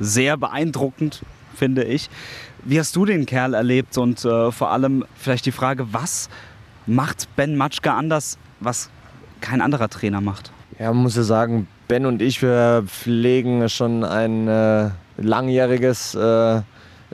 sehr 0.00 0.38
beeindruckend, 0.38 1.22
finde 1.58 1.84
ich. 1.84 2.08
Wie 2.64 2.78
hast 2.78 2.94
du 2.96 3.04
den 3.04 3.26
Kerl 3.26 3.54
erlebt 3.54 3.98
und 3.98 4.24
äh, 4.24 4.50
vor 4.52 4.70
allem 4.70 5.04
vielleicht 5.14 5.46
die 5.46 5.52
Frage, 5.52 5.92
was 5.92 6.28
macht 6.86 7.28
Ben 7.36 7.56
Matschke 7.56 7.92
anders, 7.92 8.38
was 8.60 8.90
kein 9.40 9.60
anderer 9.60 9.88
Trainer 9.88 10.20
macht? 10.20 10.50
Ja, 10.78 10.92
man 10.92 11.02
muss 11.02 11.16
ja 11.16 11.22
sagen, 11.22 11.68
Ben 11.88 12.06
und 12.06 12.22
ich, 12.22 12.40
wir 12.42 12.84
pflegen 12.86 13.68
schon 13.68 14.04
ein 14.04 14.48
äh, 14.48 14.90
langjähriges 15.16 16.14
äh, 16.14 16.62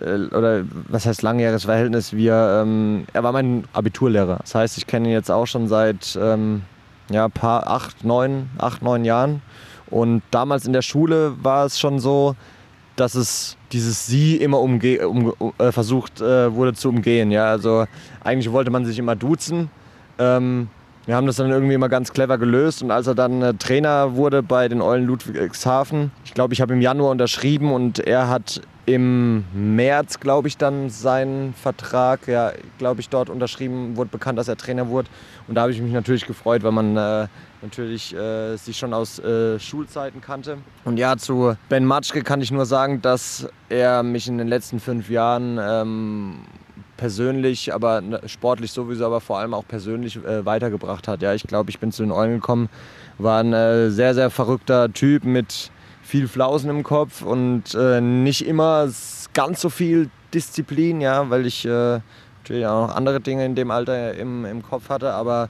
oder 0.01 0.65
was 0.89 1.07
heißt 1.07 1.23
langjähriges 1.23 1.65
Verhältnis. 1.65 2.13
Wir, 2.13 2.63
ähm, 2.63 3.07
er 3.13 3.23
war 3.23 3.33
mein 3.33 3.65
Abiturlehrer. 3.73 4.39
Das 4.41 4.55
heißt, 4.55 4.77
ich 4.77 4.87
kenne 4.87 5.09
ihn 5.09 5.13
jetzt 5.13 5.31
auch 5.31 5.47
schon 5.47 5.69
seit 5.69 6.19
ähm, 6.21 6.63
ja, 7.11 7.29
paar 7.29 7.69
acht, 7.69 8.05
neun, 8.05 8.51
acht, 8.59 8.83
neun 8.83 9.05
Jahren. 9.05 9.41
Und 9.87 10.23
damals 10.31 10.67
in 10.67 10.73
der 10.73 10.83
Schule 10.83 11.35
war 11.43 11.67
es 11.67 11.79
schon 11.79 12.01
so, 12.01 12.35
dass 12.97 13.15
es 13.15 13.57
dieses 13.75 14.07
Sie 14.07 14.37
immer 14.37 14.61
umge 14.61 15.07
um, 15.07 15.35
äh, 15.59 15.73
versucht 15.73 16.21
äh, 16.21 16.55
wurde 16.55 16.73
zu 16.75 16.89
umgehen. 16.89 17.31
Ja? 17.31 17.47
Also 17.47 17.87
eigentlich 18.23 18.51
wollte 18.51 18.71
man 18.71 18.87
sich 18.87 18.99
immer 18.99 19.17
duzen. 19.17 19.69
Ähm, 20.19 20.69
wir 21.07 21.17
haben 21.17 21.27
das 21.27 21.37
dann 21.37 21.51
irgendwie 21.51 21.75
immer 21.75 21.89
ganz 21.89 22.13
clever 22.13 22.39
gelöst 22.39 22.83
und 22.83 22.91
als 22.91 23.07
er 23.07 23.15
dann 23.15 23.43
äh, 23.43 23.55
Trainer 23.55 24.17
wurde 24.17 24.43
bei 24.43 24.69
den 24.69 24.81
Eulen 24.81 25.07
Ludwigshafen, 25.07 26.11
ich 26.25 26.35
glaube, 26.35 26.55
ich 26.55 26.61
habe 26.61 26.73
im 26.73 26.81
Januar 26.81 27.11
unterschrieben 27.11 27.73
und 27.73 27.99
er 27.99 28.29
hat 28.29 28.63
im 28.87 29.45
März, 29.55 30.21
glaube 30.21 30.49
ich, 30.49 30.59
dann 30.59 30.91
seinen 30.91 31.55
Vertrag, 31.55 32.29
ja, 32.29 32.53
glaube 32.79 33.01
ich, 33.01 33.09
dort 33.09 33.31
unterschrieben, 33.31 33.97
wurde 33.97 34.11
bekannt, 34.11 34.39
dass 34.39 34.49
er 34.49 34.57
Trainer 34.57 34.89
wurde. 34.89 35.09
Und 35.49 35.55
da 35.55 35.63
habe 35.63 35.73
ich 35.73 35.81
mich 35.81 35.93
natürlich 35.93 36.27
gefreut, 36.27 36.63
weil 36.63 36.73
man 36.73 36.97
äh, 36.97 37.27
natürlich 37.63 38.15
äh, 38.15 38.57
sich 38.57 38.77
schon 38.77 38.93
aus 38.93 39.19
äh, 39.19 39.59
Schulzeiten 39.59 40.21
kannte. 40.21 40.59
Und 40.85 40.99
ja, 40.99 41.17
zu 41.17 41.57
Ben 41.69 41.85
Matschke 41.87 42.23
kann 42.23 42.43
ich 42.43 42.51
nur 42.51 42.67
sagen, 42.67 43.01
dass 43.01 43.49
er 43.71 44.03
mich 44.03 44.29
in 44.29 44.37
den 44.37 44.49
letzten 44.49 44.81
fünf 44.81 45.09
Jahren 45.09 45.59
ähm, 45.61 46.41
persönlich, 46.97 47.75
aber 47.75 48.03
sportlich 48.27 48.73
sowieso, 48.73 49.07
aber 49.07 49.21
vor 49.21 49.39
allem 49.39 49.55
auch 49.55 49.67
persönlich 49.67 50.17
äh, 50.17 50.45
weitergebracht 50.45 51.09
hat. 51.09 51.23
Ja, 51.23 51.35
ich 51.35 51.45
glaube, 51.45 51.71
ich 51.71 51.79
bin 51.79 51.93
zu 51.93 52.03
den 52.03 52.13
Eulen 52.13 52.35
gekommen, 52.35 52.69
war 53.19 53.41
ein 53.41 53.53
äh, 53.53 53.91
sehr, 53.91 54.15
sehr 54.15 54.31
verrückter 54.31 54.93
Typ 54.93 55.25
mit 55.25 55.71
viel 56.03 56.29
Flausen 56.29 56.71
im 56.71 56.83
Kopf 56.83 57.23
und 57.23 57.75
äh, 57.75 58.01
nicht 58.01 58.47
immer 58.47 58.89
ganz 59.33 59.61
so 59.61 59.71
viel 59.71 60.11
Disziplin, 60.33 61.01
ja, 61.01 61.31
weil 61.31 61.47
ich 61.47 61.65
äh, 61.65 62.01
natürlich 62.41 62.67
auch 62.67 62.89
noch 62.89 62.95
andere 62.95 63.21
Dinge 63.21 63.45
in 63.45 63.55
dem 63.55 63.71
Alter 63.71 64.15
im, 64.15 64.45
im 64.45 64.63
Kopf 64.63 64.91
hatte. 64.91 65.13
Aber 65.13 65.49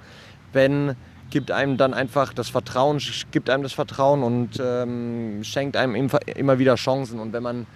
Ben 0.53 0.95
gibt 1.31 1.51
einem 1.51 1.77
dann 1.77 1.95
einfach 1.95 2.33
das 2.33 2.49
Vertrauen, 2.49 3.01
gibt 3.33 3.51
einem 3.51 3.65
das 3.65 3.73
Vertrauen 3.73 4.23
und 4.23 4.61
ähm, 4.61 5.43
schenkt 5.43 5.77
einem 5.77 6.09
immer 6.37 6.59
wieder 6.59 6.77
Chancen. 6.77 7.19
Und 7.19 7.33
wenn 7.33 7.43
man 7.43 7.67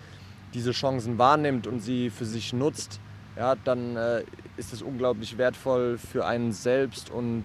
diese 0.55 0.71
Chancen 0.71 1.19
wahrnimmt 1.19 1.67
und 1.67 1.81
sie 1.81 2.11
für 2.11 2.25
sich 2.25 2.53
nutzt, 2.53 3.01
ja, 3.39 3.55
dann 3.65 3.97
äh, 3.97 4.25
ist 4.57 4.73
es 4.73 4.83
unglaublich 4.83 5.39
wertvoll 5.39 5.97
für 5.97 6.27
einen 6.27 6.53
selbst 6.53 7.09
und 7.09 7.45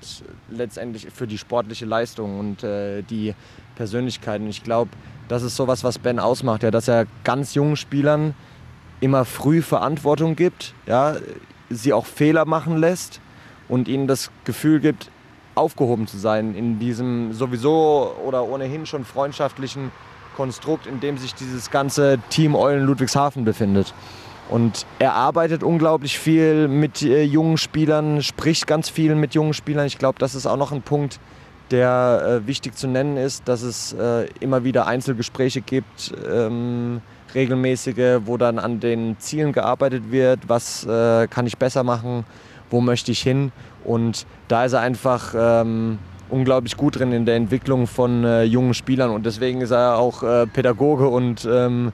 letztendlich 0.50 1.08
für 1.14 1.28
die 1.28 1.38
sportliche 1.38 1.86
Leistung 1.86 2.40
und 2.40 2.64
äh, 2.64 3.04
die 3.04 3.36
Persönlichkeit. 3.76 4.42
Und 4.42 4.50
ich 4.50 4.64
glaube, 4.64 4.90
das 5.28 5.44
ist 5.44 5.56
sowas, 5.56 5.84
was 5.84 6.00
Ben 6.00 6.20
ausmacht, 6.20 6.64
ja, 6.64 6.72
dass 6.72 6.88
er 6.88 7.06
ganz 7.24 7.54
jungen 7.54 7.76
Spielern 7.76 8.34
immer 9.02 9.24
früh 9.24 9.62
Verantwortung 9.62 10.36
gibt, 10.36 10.74
ja, 10.88 11.16
sie 11.70 11.94
auch 11.94 12.08
Fehler 12.08 12.46
machen 12.46 12.78
lässt 12.78 13.22
und 13.70 13.88
ihnen 13.88 14.08
das 14.08 14.32
Gefühl 14.46 14.80
gibt, 14.80 15.12
aufgehoben 15.56 16.08
zu 16.08 16.18
sein 16.18 16.56
in 16.56 16.80
diesem 16.80 17.34
sowieso 17.34 18.16
oder 18.26 18.44
ohnehin 18.46 18.88
schon 18.88 19.06
freundschaftlichen 19.06 19.92
Konstrukt, 20.36 20.88
in 20.88 21.00
dem 21.00 21.20
sich 21.20 21.36
dieses 21.36 21.70
ganze 21.70 22.18
Team 22.30 22.56
Eulen 22.56 22.84
Ludwigshafen 22.84 23.46
befindet. 23.46 23.94
Und 24.50 24.86
er 25.00 25.14
arbeitet 25.14 25.64
unglaublich 25.64 26.20
viel 26.20 26.68
mit 26.68 27.02
äh, 27.02 27.24
jungen 27.24 27.58
Spielern, 27.58 28.22
spricht 28.22 28.68
ganz 28.68 28.90
viel 28.90 29.16
mit 29.16 29.34
jungen 29.34 29.54
Spielern. 29.54 29.86
Ich 29.88 29.98
glaube, 29.98 30.20
das 30.20 30.36
ist 30.36 30.46
auch 30.46 30.58
noch 30.58 30.72
ein 30.72 30.82
Punkt, 30.82 31.20
der 31.72 32.42
äh, 32.44 32.48
wichtig 32.48 32.76
zu 32.76 32.88
nennen 32.88 33.18
ist, 33.18 33.48
dass 33.48 33.62
es 33.62 33.94
äh, 33.94 34.28
immer 34.40 34.64
wieder 34.64 34.86
Einzelgespräche 34.86 35.62
gibt, 35.62 36.14
ähm, 36.32 37.02
regelmäßige, 37.34 38.22
wo 38.26 38.38
dann 38.38 38.60
an 38.60 38.80
den 38.80 39.18
Zielen 39.20 39.54
gearbeitet 39.54 40.12
wird, 40.12 40.42
was 40.48 40.86
äh, 40.86 41.28
kann 41.28 41.48
ich 41.48 41.58
besser 41.58 41.84
machen, 41.84 42.26
wo 42.70 42.82
möchte 42.82 43.12
ich 43.12 43.22
hin. 43.22 43.52
Und 43.84 44.28
da 44.50 44.66
ist 44.66 44.74
er 44.74 44.82
einfach 44.82 45.34
ähm, 45.36 45.98
unglaublich 46.30 46.78
gut 46.78 47.00
drin 47.00 47.12
in 47.12 47.26
der 47.26 47.36
Entwicklung 47.36 47.88
von 47.88 48.24
äh, 48.24 48.44
jungen 48.44 48.74
Spielern 48.74 49.12
und 49.12 49.26
deswegen 49.26 49.62
ist 49.62 49.72
er 49.72 49.98
auch 49.98 50.24
äh, 50.24 50.48
Pädagoge 50.48 51.08
und, 51.08 51.48
ähm, 51.50 51.92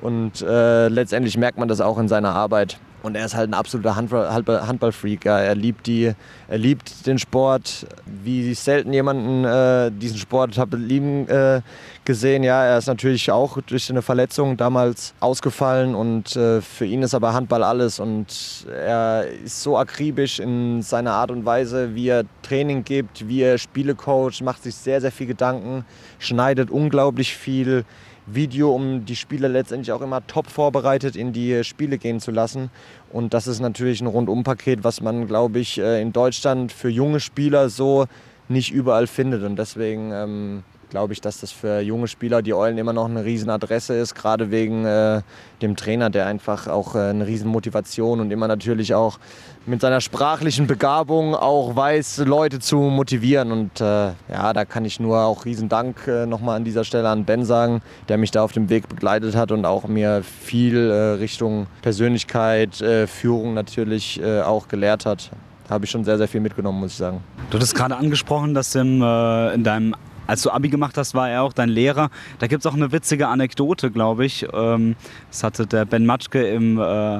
und 0.00 0.42
äh, 0.42 0.88
letztendlich 0.88 1.36
merkt 1.36 1.58
man 1.58 1.68
das 1.68 1.80
auch 1.80 1.98
in 1.98 2.08
seiner 2.08 2.34
Arbeit. 2.34 2.78
Und 3.02 3.16
er 3.16 3.24
ist 3.24 3.34
halt 3.34 3.48
ein 3.48 3.54
absoluter 3.54 3.96
Handballfreak. 3.96 5.24
Ja. 5.24 5.38
Er, 5.38 5.54
liebt 5.54 5.86
die, 5.86 6.12
er 6.48 6.58
liebt 6.58 7.06
den 7.06 7.18
Sport, 7.18 7.86
wie 8.04 8.52
selten 8.52 8.92
jemanden 8.92 9.44
äh, 9.44 9.90
diesen 9.90 10.18
Sport 10.18 10.58
habe 10.58 10.76
lieben 10.76 11.26
äh, 11.28 11.62
gesehen. 12.04 12.42
Ja, 12.42 12.62
er 12.64 12.78
ist 12.78 12.88
natürlich 12.88 13.30
auch 13.30 13.58
durch 13.62 13.88
eine 13.90 14.02
Verletzung 14.02 14.56
damals 14.58 15.14
ausgefallen 15.20 15.94
und 15.94 16.36
äh, 16.36 16.60
für 16.60 16.84
ihn 16.84 17.02
ist 17.02 17.14
aber 17.14 17.32
Handball 17.32 17.62
alles. 17.62 18.00
Und 18.00 18.66
er 18.68 19.26
ist 19.26 19.62
so 19.62 19.78
akribisch 19.78 20.38
in 20.38 20.82
seiner 20.82 21.12
Art 21.12 21.30
und 21.30 21.46
Weise, 21.46 21.94
wie 21.94 22.08
er 22.08 22.24
Training 22.42 22.84
gibt, 22.84 23.26
wie 23.26 23.40
er 23.40 23.56
Spiele 23.56 23.94
coacht, 23.94 24.42
macht 24.42 24.62
sich 24.62 24.74
sehr, 24.74 25.00
sehr 25.00 25.12
viel 25.12 25.26
Gedanken, 25.26 25.86
schneidet 26.18 26.70
unglaublich 26.70 27.34
viel 27.34 27.84
Video, 28.26 28.74
um 28.74 29.04
die 29.04 29.16
Spieler 29.16 29.48
letztendlich 29.48 29.92
auch 29.92 30.02
immer 30.02 30.26
top 30.26 30.48
vorbereitet 30.48 31.16
in 31.16 31.32
die 31.32 31.64
Spiele 31.64 31.98
gehen 31.98 32.20
zu 32.20 32.30
lassen. 32.30 32.70
Und 33.12 33.34
das 33.34 33.46
ist 33.46 33.60
natürlich 33.60 34.00
ein 34.00 34.06
Rundumpaket, 34.06 34.84
was 34.84 35.00
man, 35.00 35.26
glaube 35.26 35.58
ich, 35.58 35.78
äh, 35.78 36.00
in 36.00 36.12
Deutschland 36.12 36.72
für 36.72 36.88
junge 36.88 37.20
Spieler 37.20 37.68
so 37.68 38.06
nicht 38.48 38.72
überall 38.72 39.06
findet. 39.06 39.42
Und 39.42 39.56
deswegen 39.56 40.12
ähm, 40.12 40.62
glaube 40.90 41.12
ich, 41.12 41.20
dass 41.20 41.40
das 41.40 41.52
für 41.52 41.80
junge 41.80 42.08
Spieler 42.08 42.42
die 42.42 42.52
Eulen 42.52 42.76
immer 42.76 42.92
noch 42.92 43.06
eine 43.06 43.24
Riesenadresse 43.24 43.94
ist, 43.94 44.14
gerade 44.14 44.50
wegen 44.50 44.84
äh, 44.84 45.22
dem 45.62 45.76
Trainer, 45.76 46.10
der 46.10 46.26
einfach 46.26 46.66
auch 46.66 46.94
äh, 46.94 46.98
eine 46.98 47.26
Riesenmotivation 47.26 48.20
und 48.20 48.30
immer 48.30 48.48
natürlich 48.48 48.94
auch 48.94 49.18
mit 49.66 49.80
seiner 49.80 50.00
sprachlichen 50.00 50.66
Begabung 50.66 51.34
auch 51.34 51.76
weiß, 51.76 52.18
Leute 52.26 52.58
zu 52.58 52.76
motivieren. 52.76 53.52
Und 53.52 53.80
äh, 53.80 53.84
ja, 54.30 54.52
da 54.52 54.64
kann 54.64 54.84
ich 54.84 55.00
nur 55.00 55.20
auch 55.20 55.44
Riesendank 55.44 56.06
äh, 56.06 56.26
nochmal 56.26 56.56
an 56.56 56.64
dieser 56.64 56.84
Stelle 56.84 57.08
an 57.08 57.24
Ben 57.24 57.44
sagen, 57.44 57.82
der 58.08 58.18
mich 58.18 58.32
da 58.32 58.42
auf 58.42 58.52
dem 58.52 58.68
Weg 58.68 58.88
begleitet 58.88 59.36
hat 59.36 59.52
und 59.52 59.64
auch 59.64 59.86
mir 59.86 60.22
viel 60.22 60.76
äh, 60.76 61.12
Richtung 61.14 61.66
Persönlichkeit, 61.82 62.80
äh, 62.80 63.06
Führung 63.06 63.54
natürlich 63.54 64.20
äh, 64.20 64.42
auch 64.42 64.68
gelehrt 64.68 65.06
hat 65.06 65.30
habe 65.70 65.84
ich 65.84 65.90
schon 65.90 66.04
sehr, 66.04 66.18
sehr 66.18 66.28
viel 66.28 66.40
mitgenommen, 66.40 66.80
muss 66.80 66.92
ich 66.92 66.98
sagen. 66.98 67.22
Du 67.50 67.58
hast 67.58 67.74
gerade 67.74 67.96
angesprochen, 67.96 68.54
dass 68.54 68.74
im, 68.74 69.00
äh, 69.02 69.54
in 69.54 69.62
deinem 69.62 69.94
als 70.30 70.42
du 70.42 70.50
Abi 70.50 70.68
gemacht 70.68 70.96
hast, 70.96 71.14
war 71.14 71.28
er 71.28 71.42
auch 71.42 71.52
dein 71.52 71.68
Lehrer. 71.68 72.08
Da 72.38 72.46
gibt 72.46 72.64
es 72.64 72.66
auch 72.70 72.76
eine 72.76 72.92
witzige 72.92 73.26
Anekdote, 73.26 73.90
glaube 73.90 74.24
ich. 74.24 74.46
Ähm, 74.52 74.94
das 75.28 75.42
hatte 75.42 75.66
der 75.66 75.84
Ben 75.84 76.06
Matschke 76.06 76.46
im 76.46 76.78
äh, 76.78 77.18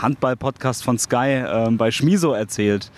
Handball-Podcast 0.00 0.84
von 0.84 0.96
Sky 0.96 1.42
äh, 1.44 1.70
bei 1.72 1.90
Schmiso 1.90 2.32
erzählt. 2.32 2.92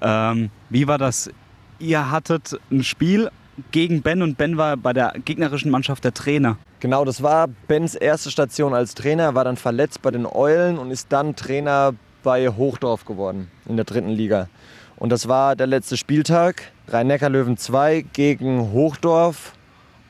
Ähm, 0.00 0.50
wie 0.68 0.88
war 0.88 0.98
das? 0.98 1.30
Ihr 1.78 2.10
hattet 2.10 2.58
ein 2.72 2.82
Spiel 2.82 3.30
gegen 3.70 4.02
Ben 4.02 4.20
und 4.20 4.36
Ben 4.36 4.56
war 4.56 4.76
bei 4.76 4.92
der 4.92 5.14
gegnerischen 5.24 5.70
Mannschaft 5.70 6.02
der 6.02 6.12
Trainer. 6.12 6.56
Genau, 6.80 7.04
das 7.04 7.22
war 7.22 7.46
Bens 7.68 7.94
erste 7.94 8.32
Station 8.32 8.74
als 8.74 8.94
Trainer, 8.94 9.36
war 9.36 9.44
dann 9.44 9.56
verletzt 9.56 10.02
bei 10.02 10.10
den 10.10 10.26
Eulen 10.26 10.78
und 10.78 10.90
ist 10.90 11.12
dann 11.12 11.36
Trainer 11.36 11.94
bei 12.24 12.48
Hochdorf 12.48 13.04
geworden 13.04 13.48
in 13.68 13.76
der 13.76 13.84
dritten 13.84 14.10
Liga. 14.10 14.48
Und 14.96 15.10
das 15.10 15.28
war 15.28 15.54
der 15.54 15.68
letzte 15.68 15.96
Spieltag. 15.96 16.72
Rhein-Neckar-Löwen 16.92 17.56
2 17.56 18.04
gegen 18.12 18.72
Hochdorf. 18.72 19.54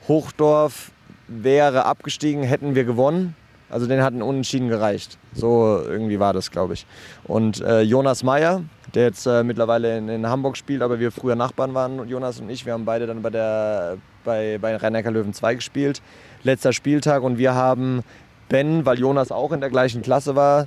Hochdorf 0.08 0.90
wäre 1.28 1.86
abgestiegen, 1.86 2.42
hätten 2.42 2.74
wir 2.74 2.84
gewonnen. 2.84 3.36
Also 3.70 3.86
den 3.86 4.02
hatten 4.02 4.20
Unentschieden 4.20 4.68
gereicht. 4.68 5.16
So 5.32 5.80
irgendwie 5.82 6.18
war 6.18 6.32
das, 6.32 6.50
glaube 6.50 6.74
ich. 6.74 6.84
Und 7.24 7.60
äh, 7.62 7.80
Jonas 7.80 8.22
Meyer, 8.22 8.62
der 8.94 9.04
jetzt 9.04 9.26
äh, 9.26 9.44
mittlerweile 9.44 9.96
in, 9.96 10.08
in, 10.08 10.26
Hamburg 10.26 10.56
spielt, 10.56 10.82
aber 10.82 10.98
wir 10.98 11.10
früher 11.10 11.36
Nachbarn 11.36 11.72
waren, 11.72 12.06
Jonas 12.06 12.40
und 12.40 12.50
ich, 12.50 12.66
wir 12.66 12.74
haben 12.74 12.84
beide 12.84 13.06
dann 13.06 13.22
bei, 13.22 13.30
der, 13.30 13.96
bei, 14.24 14.58
bei 14.60 14.76
Rhein-Neckar-Löwen 14.76 15.32
2 15.32 15.54
gespielt. 15.54 16.02
Letzter 16.42 16.72
Spieltag 16.72 17.22
und 17.22 17.38
wir 17.38 17.54
haben 17.54 18.02
Ben, 18.48 18.84
weil 18.84 18.98
Jonas 18.98 19.32
auch 19.32 19.52
in 19.52 19.60
der 19.60 19.70
gleichen 19.70 20.02
Klasse 20.02 20.36
war, 20.36 20.66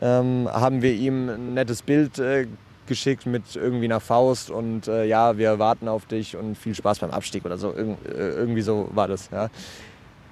ähm, 0.00 0.48
haben 0.50 0.82
wir 0.82 0.94
ihm 0.94 1.28
ein 1.28 1.54
nettes 1.54 1.82
Bild 1.82 2.18
äh, 2.18 2.46
geschickt 2.90 3.24
mit 3.24 3.56
irgendwie 3.56 3.86
einer 3.86 4.00
Faust 4.00 4.50
und 4.50 4.86
äh, 4.88 5.06
ja, 5.06 5.38
wir 5.38 5.58
warten 5.58 5.88
auf 5.88 6.04
dich 6.04 6.36
und 6.36 6.58
viel 6.58 6.74
Spaß 6.74 6.98
beim 6.98 7.10
Abstieg 7.10 7.46
oder 7.46 7.56
so. 7.56 7.72
Irg 7.74 7.96
äh, 8.06 8.32
irgendwie 8.32 8.60
so 8.60 8.90
war 8.92 9.08
das. 9.08 9.30
Ja. 9.30 9.48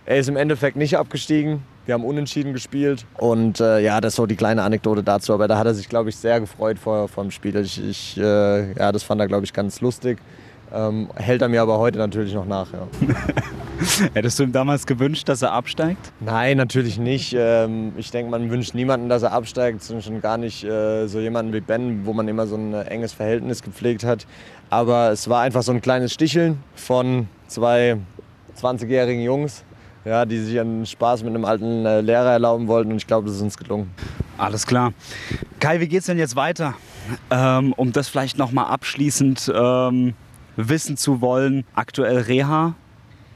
Er 0.04 0.18
ist 0.18 0.28
im 0.28 0.36
Endeffekt 0.36 0.76
nicht 0.76 0.98
abgestiegen. 0.98 1.62
Wir 1.86 1.94
haben 1.94 2.04
unentschieden 2.04 2.52
gespielt 2.52 3.06
und 3.16 3.60
äh, 3.60 3.80
ja, 3.80 4.00
das 4.00 4.12
ist 4.12 4.16
so 4.16 4.26
die 4.26 4.36
kleine 4.36 4.62
Anekdote 4.62 5.02
dazu. 5.02 5.32
Aber 5.32 5.48
da 5.48 5.56
hat 5.56 5.66
er 5.66 5.74
sich, 5.74 5.88
glaube 5.88 6.10
ich, 6.10 6.16
sehr 6.16 6.40
gefreut 6.40 6.78
vor, 6.78 7.08
vor 7.08 7.24
dem 7.24 7.30
Spiel. 7.30 7.56
Ich, 7.56 7.82
ich 7.82 8.18
äh, 8.18 8.72
ja, 8.74 8.92
das 8.92 9.02
fand 9.02 9.20
er, 9.22 9.28
glaube 9.28 9.46
ich, 9.46 9.54
ganz 9.54 9.80
lustig. 9.80 10.18
Ähm, 10.72 11.08
hält 11.16 11.42
er 11.42 11.48
mir 11.48 11.62
aber 11.62 11.78
heute 11.78 11.98
natürlich 11.98 12.34
noch 12.34 12.46
nach. 12.46 12.68
Ja. 12.72 12.88
Hättest 14.14 14.38
du 14.38 14.42
ihm 14.42 14.52
damals 14.52 14.86
gewünscht, 14.86 15.28
dass 15.28 15.42
er 15.42 15.52
absteigt? 15.52 16.12
Nein, 16.20 16.56
natürlich 16.56 16.98
nicht. 16.98 17.34
Ähm, 17.36 17.92
ich 17.96 18.10
denke, 18.10 18.30
man 18.30 18.50
wünscht 18.50 18.74
niemanden, 18.74 19.08
dass 19.08 19.22
er 19.22 19.32
absteigt. 19.32 19.82
Schon 19.84 20.20
gar 20.20 20.36
nicht 20.36 20.64
äh, 20.64 21.06
so 21.06 21.20
jemanden 21.20 21.52
wie 21.52 21.60
Ben, 21.60 22.04
wo 22.04 22.12
man 22.12 22.28
immer 22.28 22.46
so 22.46 22.56
ein 22.56 22.74
enges 22.74 23.12
Verhältnis 23.12 23.62
gepflegt 23.62 24.04
hat. 24.04 24.26
Aber 24.68 25.10
es 25.10 25.28
war 25.28 25.42
einfach 25.42 25.62
so 25.62 25.72
ein 25.72 25.80
kleines 25.80 26.12
Sticheln 26.12 26.58
von 26.74 27.28
zwei 27.46 27.96
20-jährigen 28.60 29.22
Jungs, 29.22 29.64
ja, 30.04 30.26
die 30.26 30.38
sich 30.38 30.58
einen 30.60 30.84
Spaß 30.84 31.22
mit 31.22 31.34
einem 31.34 31.44
alten 31.44 31.86
äh, 31.86 32.00
Lehrer 32.00 32.32
erlauben 32.32 32.66
wollten. 32.66 32.90
Und 32.90 32.96
ich 32.98 33.06
glaube, 33.06 33.26
das 33.26 33.36
ist 33.36 33.42
uns 33.42 33.56
gelungen. 33.56 33.90
Alles 34.36 34.66
klar. 34.66 34.92
Kai, 35.60 35.80
wie 35.80 35.88
geht 35.88 36.00
es 36.00 36.06
denn 36.06 36.18
jetzt 36.18 36.36
weiter? 36.36 36.74
Ähm, 37.30 37.72
um 37.74 37.92
das 37.92 38.08
vielleicht 38.08 38.36
nochmal 38.36 38.66
abschließend 38.66 39.50
ähm, 39.54 40.14
wissen 40.58 40.96
zu 40.96 41.20
wollen. 41.20 41.64
Aktuell 41.74 42.18
Reha. 42.18 42.74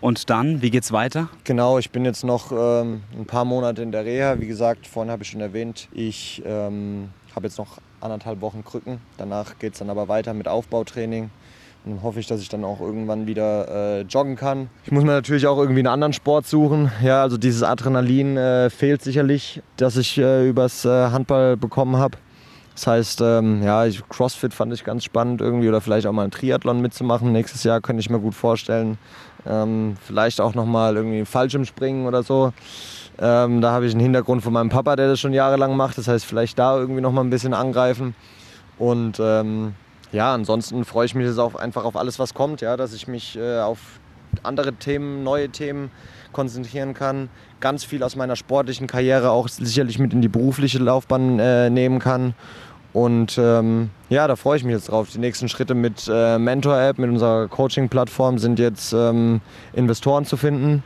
Und 0.01 0.31
dann, 0.31 0.63
wie 0.63 0.71
geht's 0.71 0.91
weiter? 0.91 1.29
Genau, 1.45 1.79
ich 1.79 1.91
bin 1.91 2.05
jetzt 2.05 2.25
noch 2.25 2.51
ähm, 2.51 3.03
ein 3.17 3.25
paar 3.25 3.45
Monate 3.45 3.83
in 3.83 3.93
der 3.93 4.05
Reha. 4.05 4.41
Wie 4.41 4.49
gesagt, 4.49 4.89
vorhin 4.89 5.13
habe 5.13 5.23
ich 5.23 5.31
schon 5.31 5.41
erwähnt, 5.41 5.89
ich 5.93 6.43
ähm, 6.45 7.11
habe 7.37 7.47
jetzt 7.47 7.57
noch 7.57 7.79
anderthalb 8.01 8.41
Wochen 8.41 8.65
Krücken. 8.65 8.99
Danach 9.17 9.61
geht 9.61 9.75
es 9.75 9.79
dann 9.79 9.91
aber 9.91 10.09
weiter 10.09 10.35
mit 10.35 10.49
Aufbautraining. 10.49 11.31
Und 11.85 11.97
dann 11.97 12.03
hoffe 12.03 12.19
ich, 12.19 12.27
dass 12.27 12.41
ich 12.41 12.49
dann 12.49 12.65
auch 12.65 12.81
irgendwann 12.81 13.29
wieder 13.29 14.01
äh, 14.01 14.01
joggen 14.03 14.35
kann. 14.35 14.69
Ich 14.85 14.91
muss 14.91 15.05
mir 15.05 15.13
natürlich 15.13 15.47
auch 15.47 15.59
irgendwie 15.59 15.81
einen 15.81 15.89
anderen 15.89 16.13
Sport 16.13 16.47
suchen. 16.47 16.91
Ja, 17.03 17.23
also 17.23 17.39
dieses 17.39 17.63
Adrenalin 17.63 18.37
äh, 18.37 18.71
fehlt 18.71 19.03
sicherlich, 19.03 19.63
das 19.77 19.97
ich 19.97 20.19
äh, 20.19 20.49
übers 20.49 20.85
äh, 20.85 20.89
Handball 20.89 21.57
bekommen 21.57 21.97
habe. 21.97 22.19
Das 22.75 22.87
heißt, 22.87 23.21
ähm, 23.21 23.63
ja, 23.63 23.85
CrossFit 24.09 24.55
fand 24.55 24.73
ich 24.73 24.85
ganz 24.85 25.05
spannend 25.05 25.41
irgendwie 25.41 25.69
oder 25.69 25.81
vielleicht 25.81 26.07
auch 26.07 26.13
mal 26.13 26.23
einen 26.23 26.31
Triathlon 26.31 26.81
mitzumachen. 26.81 27.33
Nächstes 27.33 27.65
Jahr 27.65 27.81
könnte 27.81 28.01
ich 28.01 28.11
mir 28.11 28.19
gut 28.19 28.35
vorstellen. 28.35 28.99
Ähm, 29.47 29.97
vielleicht 30.05 30.41
auch 30.41 30.55
nochmal 30.55 30.97
irgendwie 30.97 31.25
Fallschirmspringen 31.25 32.07
oder 32.07 32.23
so. 32.23 32.53
Ähm, 33.19 33.61
da 33.61 33.73
habe 33.73 33.87
ich 33.87 33.93
einen 33.93 34.01
Hintergrund 34.01 34.43
von 34.43 34.53
meinem 34.53 34.71
Papa, 34.71 34.97
der 34.97 35.09
das 35.09 35.21
schon 35.21 35.33
jahrelang 35.35 35.77
macht. 35.77 35.99
Das 35.99 36.09
heißt, 36.09 36.25
vielleicht 36.25 36.59
da 36.59 36.79
irgendwie 36.79 37.01
nochmal 37.01 37.25
ein 37.25 37.31
bisschen 37.31 37.55
angreifen. 37.55 38.15
Und 38.79 39.21
ähm, 39.21 39.75
ja, 40.13 40.33
ansonsten 40.33 40.85
freue 40.85 41.07
ich 41.07 41.15
mich 41.15 41.27
jetzt 41.27 41.39
auch 41.39 41.55
einfach 41.55 41.85
auf 41.85 41.97
alles, 41.97 42.19
was 42.19 42.35
kommt. 42.35 42.61
Ja, 42.61 42.77
dass 42.77 42.95
ich 42.95 43.07
mich 43.07 43.37
äh, 43.37 43.61
auf 43.61 43.79
andere 44.43 44.73
Themen, 44.73 45.23
neue 45.23 45.51
Themen 45.51 45.91
konzentrieren 46.33 46.95
kann. 46.95 47.29
Ganz 47.63 47.85
viel 47.85 48.03
aus 48.03 48.17
meiner 48.17 48.35
sportlichen 48.35 48.89
Karriere 48.89 49.31
auch 49.31 49.47
sicherlich 49.47 50.01
mit 50.01 50.13
in 50.13 50.21
die 50.21 50.27
berufliche 50.27 50.79
Laufbahn 50.79 51.39
äh, 51.39 51.71
nehmen 51.71 52.01
kann. 52.01 52.35
Und 52.93 53.39
ähm, 53.39 53.91
ja, 54.11 54.27
da 54.27 54.35
freue 54.35 54.57
ich 54.57 54.65
mich 54.65 54.75
jetzt 54.75 54.91
drauf. 54.91 55.11
Die 55.11 55.21
nächsten 55.21 55.49
Schritte 55.49 55.75
mit 55.75 56.11
äh, 56.13 56.41
Mentor-App, 56.41 56.99
mit 56.99 57.09
unserer 57.09 57.47
Coaching-Plattform 57.47 58.39
sind 58.39 58.59
jetzt 58.59 58.93
ähm, 58.93 59.41
Investoren 59.75 60.25
zu 60.25 60.37
finden, 60.37 60.83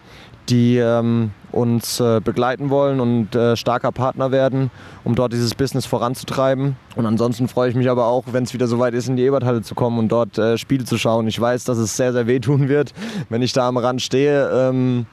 die 0.50 0.76
ähm, 0.76 1.30
uns 1.50 1.98
äh, 1.98 2.20
begleiten 2.22 2.68
wollen 2.68 3.00
und 3.00 3.34
äh, 3.34 3.56
starker 3.56 3.90
Partner 3.90 4.30
werden, 4.30 4.70
um 5.02 5.14
dort 5.14 5.32
dieses 5.32 5.54
Business 5.54 5.86
voranzutreiben. 5.86 6.76
Und 6.94 7.06
ansonsten 7.06 7.48
freue 7.48 7.70
ich 7.70 7.74
mich 7.74 7.88
aber 7.88 8.06
auch, 8.06 8.24
wenn 8.32 8.44
es 8.44 8.52
wieder 8.52 8.66
soweit 8.66 8.92
ist, 8.92 9.08
in 9.08 9.16
die 9.16 9.24
Eberthalle 9.24 9.62
zu 9.62 9.74
kommen 9.74 9.98
und 9.98 10.08
dort 10.08 10.36
äh, 10.36 10.58
Spiele 10.58 10.84
zu 10.84 10.98
schauen. 10.98 11.26
Ich 11.26 11.40
weiß, 11.40 11.64
dass 11.64 11.78
es 11.78 11.96
sehr, 11.96 12.12
sehr 12.12 12.26
wehtun 12.26 12.68
wird, 12.68 12.92
wenn 13.30 13.40
ich 13.40 13.54
da 13.54 13.66
am 13.66 13.78
Rand 13.78 14.02
stehe 14.02 14.50
ähm, 14.52 15.06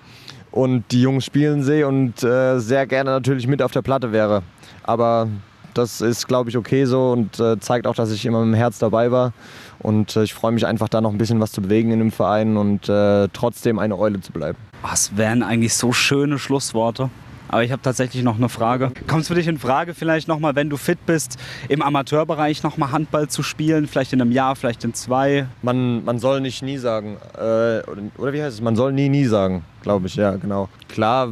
und 0.53 0.83
die 0.91 1.01
Jungs 1.01 1.25
spielen 1.25 1.63
sehe 1.63 1.87
und 1.87 2.23
äh, 2.23 2.59
sehr 2.59 2.85
gerne 2.85 3.09
natürlich 3.09 3.47
mit 3.47 3.61
auf 3.61 3.71
der 3.71 3.81
Platte 3.81 4.11
wäre. 4.11 4.43
Aber 4.83 5.27
das 5.73 5.99
ist, 5.99 6.27
glaube 6.27 6.51
ich, 6.51 6.57
okay 6.57 6.85
so 6.85 7.11
und 7.11 7.39
äh, 7.39 7.59
zeigt 7.59 7.87
auch, 7.87 7.95
dass 7.95 8.11
ich 8.11 8.23
immer 8.25 8.41
dem 8.41 8.53
Herz 8.53 8.77
dabei 8.77 9.11
war. 9.11 9.33
Und 9.79 10.15
äh, 10.15 10.23
ich 10.23 10.35
freue 10.35 10.51
mich 10.51 10.67
einfach, 10.67 10.89
da 10.89 11.01
noch 11.01 11.11
ein 11.11 11.17
bisschen 11.17 11.39
was 11.39 11.51
zu 11.51 11.61
bewegen 11.61 11.91
in 11.91 11.97
dem 11.97 12.11
Verein 12.11 12.55
und 12.55 12.87
äh, 12.87 13.27
trotzdem 13.33 13.79
eine 13.79 13.97
Eule 13.97 14.21
zu 14.21 14.31
bleiben. 14.31 14.57
Was 14.83 15.17
wären 15.17 15.41
eigentlich 15.41 15.73
so 15.73 15.91
schöne 15.91 16.37
Schlussworte? 16.37 17.09
Aber 17.53 17.63
ich 17.63 17.71
habe 17.71 17.83
tatsächlich 17.83 18.23
noch 18.23 18.37
eine 18.37 18.49
Frage. 18.49 18.91
Kommt 19.07 19.21
es 19.21 19.27
für 19.27 19.35
dich 19.35 19.47
in 19.47 19.59
Frage, 19.59 19.93
vielleicht 19.93 20.27
nochmal, 20.27 20.55
wenn 20.55 20.71
du 20.71 20.77
fit 20.77 21.05
bist, 21.05 21.37
im 21.69 21.83
Amateurbereich 21.83 22.63
nochmal 22.63 22.91
Handball 22.91 23.29
zu 23.29 23.43
spielen? 23.43 23.85
Vielleicht 23.85 24.11
in 24.11 24.19
einem 24.19 24.31
Jahr, 24.31 24.55
vielleicht 24.55 24.83
in 24.83 24.95
zwei? 24.95 25.45
Man, 25.61 26.03
man 26.03 26.17
soll 26.17 26.41
nicht 26.41 26.63
nie 26.63 26.79
sagen. 26.79 27.17
Äh, 27.35 27.37
oder, 27.37 28.01
oder 28.17 28.33
wie 28.33 28.41
heißt 28.41 28.55
es? 28.55 28.61
Man 28.61 28.75
soll 28.75 28.91
nie, 28.91 29.07
nie 29.07 29.25
sagen, 29.25 29.63
glaube 29.83 30.07
ich. 30.07 30.15
Ja, 30.15 30.31
genau. 30.31 30.67
Klar, 30.89 31.29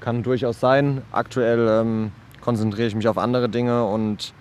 kann 0.00 0.24
durchaus 0.24 0.58
sein. 0.58 1.02
Aktuell 1.12 1.80
ähm, 1.80 2.10
konzentriere 2.40 2.88
ich 2.88 2.96
mich 2.96 3.06
auf 3.06 3.16
andere 3.16 3.48
Dinge 3.48 3.84
und 3.84 4.34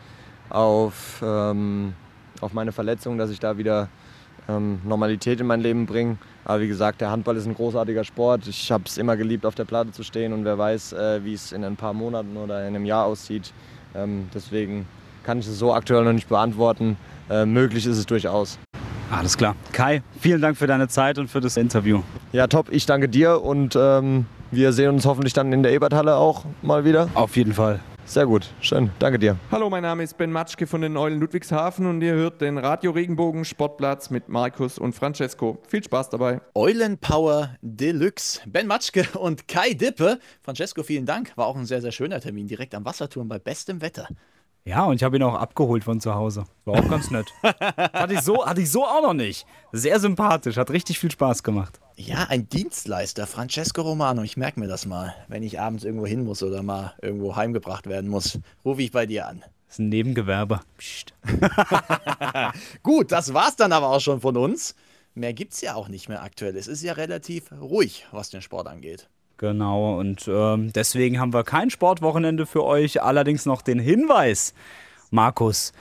auf, 0.49 1.21
ähm, 1.23 1.93
auf 2.41 2.53
meine 2.53 2.71
Verletzung, 2.71 3.19
dass 3.19 3.29
ich 3.29 3.39
da 3.39 3.59
wieder 3.59 3.89
ähm, 4.47 4.79
Normalität 4.83 5.39
in 5.39 5.47
mein 5.47 5.61
Leben 5.61 5.85
bringe. 5.85 6.17
Aber 6.43 6.61
wie 6.61 6.67
gesagt, 6.67 7.01
der 7.01 7.09
Handball 7.09 7.35
ist 7.35 7.47
ein 7.47 7.55
großartiger 7.55 8.03
Sport. 8.03 8.47
Ich 8.47 8.71
habe 8.71 8.83
es 8.85 8.97
immer 8.97 9.17
geliebt, 9.17 9.45
auf 9.45 9.55
der 9.55 9.65
Platte 9.65 9.91
zu 9.91 10.03
stehen 10.03 10.33
und 10.33 10.45
wer 10.45 10.57
weiß, 10.57 10.93
äh, 10.93 11.23
wie 11.23 11.33
es 11.33 11.51
in 11.51 11.63
ein 11.63 11.75
paar 11.75 11.93
Monaten 11.93 12.37
oder 12.37 12.61
in 12.67 12.75
einem 12.75 12.85
Jahr 12.85 13.05
aussieht. 13.05 13.51
Ähm, 13.95 14.29
deswegen 14.33 14.85
kann 15.23 15.39
ich 15.39 15.47
es 15.47 15.57
so 15.57 15.73
aktuell 15.73 16.03
noch 16.03 16.13
nicht 16.13 16.29
beantworten. 16.29 16.97
Äh, 17.29 17.45
möglich 17.45 17.85
ist 17.87 17.97
es 17.97 18.05
durchaus. 18.05 18.59
Alles 19.11 19.37
klar. 19.37 19.55
Kai, 19.71 20.01
vielen 20.19 20.41
Dank 20.41 20.57
für 20.57 20.67
deine 20.67 20.87
Zeit 20.87 21.17
und 21.17 21.29
für 21.29 21.41
das 21.41 21.57
Interview. 21.57 22.01
Ja, 22.31 22.47
top. 22.47 22.67
Ich 22.71 22.85
danke 22.85 23.07
dir 23.09 23.41
und 23.41 23.75
ähm, 23.79 24.25
wir 24.51 24.73
sehen 24.73 24.89
uns 24.89 25.05
hoffentlich 25.05 25.33
dann 25.33 25.51
in 25.53 25.63
der 25.63 25.73
Eberthalle 25.73 26.15
auch 26.15 26.45
mal 26.61 26.85
wieder. 26.85 27.09
Auf 27.13 27.35
jeden 27.35 27.53
Fall. 27.53 27.79
Sehr 28.07 28.27
gut, 28.27 28.47
schön, 28.61 28.91
danke 28.99 29.17
dir. 29.17 29.35
Hallo, 29.51 29.67
mein 29.67 29.81
Name 29.81 30.03
ist 30.03 30.15
Ben 30.15 30.31
Matschke 30.31 30.67
von 30.67 30.81
den 30.81 30.95
Eulen 30.95 31.19
Ludwigshafen 31.19 31.87
und 31.87 32.01
ihr 32.01 32.13
hört 32.13 32.39
den 32.39 32.59
Radio 32.59 32.91
Regenbogen 32.91 33.45
Sportplatz 33.45 34.11
mit 34.11 34.29
Markus 34.29 34.77
und 34.77 34.93
Francesco. 34.93 35.57
Viel 35.67 35.83
Spaß 35.83 36.11
dabei. 36.11 36.39
Eulenpower 36.53 37.55
Deluxe. 37.61 38.41
Ben 38.45 38.67
Matschke 38.67 39.07
und 39.17 39.47
Kai 39.47 39.73
Dippe. 39.73 40.19
Francesco, 40.43 40.83
vielen 40.83 41.07
Dank. 41.07 41.35
War 41.35 41.47
auch 41.47 41.55
ein 41.55 41.65
sehr, 41.65 41.81
sehr 41.81 41.91
schöner 41.91 42.21
Termin 42.21 42.47
direkt 42.47 42.75
am 42.75 42.85
Wasserturm 42.85 43.27
bei 43.27 43.39
bestem 43.39 43.81
Wetter. 43.81 44.07
Ja, 44.67 44.85
und 44.85 44.95
ich 44.95 45.03
habe 45.03 45.15
ihn 45.15 45.21
auch 45.21 45.35
abgeholt 45.35 45.83
von 45.83 46.01
zu 46.01 46.15
Hause. 46.15 46.45
War 46.65 46.79
auch 46.79 46.89
ganz 46.89 47.11
nett. 47.11 47.31
hatte, 47.43 48.15
ich 48.15 48.21
so, 48.21 48.43
hatte 48.43 48.61
ich 48.61 48.71
so 48.71 48.83
auch 48.83 49.03
noch 49.03 49.13
nicht. 49.13 49.45
Sehr 49.71 49.99
sympathisch, 49.99 50.57
hat 50.57 50.71
richtig 50.71 50.97
viel 50.97 51.11
Spaß 51.11 51.43
gemacht. 51.43 51.79
Ja, 51.97 52.25
ein 52.29 52.49
Dienstleister, 52.49 53.27
Francesco 53.27 53.83
Romano. 53.83 54.23
Ich 54.23 54.37
merke 54.37 54.59
mir 54.59 54.67
das 54.67 54.87
mal. 54.87 55.13
Wenn 55.27 55.43
ich 55.43 55.59
abends 55.59 55.83
irgendwo 55.83 56.07
hin 56.07 56.23
muss 56.23 56.41
oder 56.41 56.63
mal 56.63 56.95
irgendwo 56.99 57.35
heimgebracht 57.35 57.85
werden 57.85 58.09
muss, 58.09 58.39
rufe 58.65 58.81
ich 58.81 58.91
bei 58.91 59.05
dir 59.05 59.27
an. 59.27 59.41
Das 59.67 59.75
ist 59.75 59.79
ein 59.79 59.89
Nebengewerbe. 59.89 60.61
Psst. 60.79 61.13
Gut, 62.81 63.11
das 63.11 63.35
war's 63.35 63.55
dann 63.55 63.71
aber 63.71 63.89
auch 63.89 64.01
schon 64.01 64.19
von 64.19 64.35
uns. 64.35 64.73
Mehr 65.13 65.33
gibt's 65.33 65.61
ja 65.61 65.75
auch 65.75 65.89
nicht 65.89 66.09
mehr 66.09 66.23
aktuell. 66.23 66.57
Es 66.57 66.67
ist 66.67 66.81
ja 66.81 66.93
relativ 66.93 67.51
ruhig, 67.51 68.07
was 68.11 68.31
den 68.31 68.41
Sport 68.41 68.67
angeht. 68.67 69.09
Genau, 69.37 69.99
und 69.99 70.27
ähm, 70.27 70.71
deswegen 70.73 71.19
haben 71.19 71.33
wir 71.33 71.43
kein 71.43 71.69
Sportwochenende 71.69 72.45
für 72.45 72.63
euch. 72.63 73.01
Allerdings 73.01 73.45
noch 73.45 73.61
den 73.61 73.79
Hinweis, 73.79 74.53
Markus, 75.11 75.73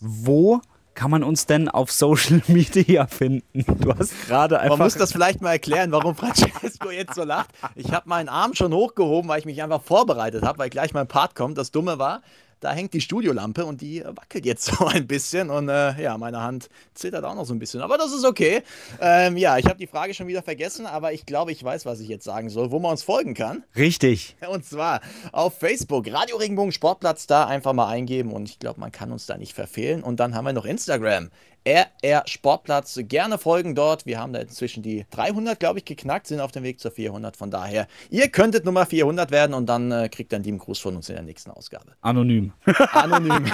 wo 0.00 0.60
kann 0.94 1.10
man 1.10 1.22
uns 1.22 1.46
denn 1.46 1.68
auf 1.68 1.90
Social 1.90 2.42
Media 2.48 3.06
finden? 3.06 3.64
Du 3.80 3.94
hast 3.94 4.26
gerade 4.26 4.60
einfach. 4.60 4.78
Man 4.78 4.86
muss 4.86 4.94
das 4.94 5.12
vielleicht 5.12 5.40
mal 5.40 5.52
erklären, 5.52 5.92
warum 5.92 6.14
Francesco 6.14 6.90
jetzt 6.90 7.14
so 7.14 7.24
lacht. 7.24 7.50
Ich 7.74 7.92
habe 7.92 8.08
meinen 8.08 8.28
Arm 8.28 8.54
schon 8.54 8.72
hochgehoben, 8.72 9.28
weil 9.28 9.38
ich 9.38 9.46
mich 9.46 9.62
einfach 9.62 9.82
vorbereitet 9.82 10.42
habe, 10.42 10.58
weil 10.58 10.70
gleich 10.70 10.92
mein 10.94 11.06
Part 11.06 11.34
kommt. 11.34 11.58
Das 11.58 11.70
Dumme 11.70 11.98
war, 11.98 12.22
da 12.62 12.72
hängt 12.72 12.94
die 12.94 13.00
Studiolampe 13.00 13.66
und 13.66 13.80
die 13.80 14.02
wackelt 14.04 14.46
jetzt 14.46 14.64
so 14.78 14.86
ein 14.86 15.06
bisschen 15.06 15.50
und 15.50 15.68
äh, 15.68 16.00
ja, 16.00 16.16
meine 16.16 16.40
Hand 16.40 16.70
zittert 16.94 17.24
auch 17.24 17.34
noch 17.34 17.44
so 17.44 17.52
ein 17.52 17.58
bisschen, 17.58 17.82
aber 17.82 17.98
das 17.98 18.12
ist 18.12 18.24
okay. 18.24 18.62
Ähm, 19.00 19.36
ja, 19.36 19.58
ich 19.58 19.66
habe 19.66 19.78
die 19.78 19.86
Frage 19.86 20.14
schon 20.14 20.28
wieder 20.28 20.42
vergessen, 20.42 20.86
aber 20.86 21.12
ich 21.12 21.26
glaube, 21.26 21.52
ich 21.52 21.62
weiß, 21.62 21.84
was 21.84 22.00
ich 22.00 22.08
jetzt 22.08 22.24
sagen 22.24 22.48
soll, 22.48 22.70
wo 22.70 22.78
man 22.78 22.92
uns 22.92 23.02
folgen 23.02 23.34
kann. 23.34 23.64
Richtig. 23.76 24.36
Und 24.48 24.64
zwar 24.64 25.00
auf 25.32 25.58
Facebook, 25.58 26.10
Radio 26.10 26.36
Regenbogen 26.36 26.72
Sportplatz, 26.72 27.26
da 27.26 27.46
einfach 27.46 27.72
mal 27.72 27.88
eingeben 27.88 28.32
und 28.32 28.48
ich 28.48 28.58
glaube, 28.58 28.80
man 28.80 28.92
kann 28.92 29.12
uns 29.12 29.26
da 29.26 29.36
nicht 29.36 29.54
verfehlen. 29.54 30.02
Und 30.02 30.20
dann 30.20 30.34
haben 30.34 30.44
wir 30.44 30.52
noch 30.52 30.64
Instagram. 30.64 31.30
RR 31.64 32.24
Sportplatz. 32.26 32.98
Gerne 33.02 33.38
folgen 33.38 33.74
dort. 33.74 34.04
Wir 34.06 34.18
haben 34.18 34.32
da 34.32 34.40
inzwischen 34.40 34.82
die 34.82 35.06
300, 35.10 35.58
glaube 35.60 35.78
ich, 35.78 35.84
geknackt, 35.84 36.26
sind 36.26 36.40
auf 36.40 36.52
dem 36.52 36.64
Weg 36.64 36.80
zur 36.80 36.90
400. 36.90 37.36
Von 37.36 37.50
daher, 37.50 37.86
ihr 38.10 38.28
könntet 38.28 38.64
Nummer 38.64 38.86
400 38.86 39.30
werden 39.30 39.54
und 39.54 39.66
dann 39.66 39.92
äh, 39.92 40.08
kriegt 40.08 40.32
ihr 40.32 40.36
einen 40.36 40.44
lieben 40.44 40.58
Gruß 40.58 40.80
von 40.80 40.96
uns 40.96 41.08
in 41.08 41.14
der 41.14 41.24
nächsten 41.24 41.50
Ausgabe. 41.50 41.92
Anonym. 42.00 42.51
Anonym. 42.92 43.44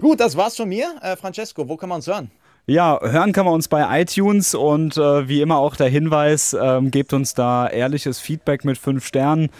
Gut, 0.00 0.20
das 0.20 0.36
war's 0.36 0.56
von 0.56 0.68
mir. 0.68 0.94
Äh, 1.02 1.16
Francesco, 1.16 1.68
wo 1.68 1.76
kann 1.76 1.88
man 1.88 1.96
uns 1.96 2.06
hören? 2.06 2.30
Ja, 2.66 3.00
hören 3.02 3.32
kann 3.32 3.46
man 3.46 3.54
uns 3.54 3.68
bei 3.68 4.00
iTunes 4.00 4.54
und 4.54 4.96
äh, 4.96 5.28
wie 5.28 5.40
immer 5.40 5.56
auch 5.56 5.76
der 5.76 5.88
Hinweis, 5.88 6.56
ähm, 6.60 6.90
gebt 6.90 7.12
uns 7.12 7.34
da 7.34 7.68
ehrliches 7.68 8.20
Feedback 8.20 8.64
mit 8.64 8.78
fünf 8.78 9.04
Sternen. 9.06 9.50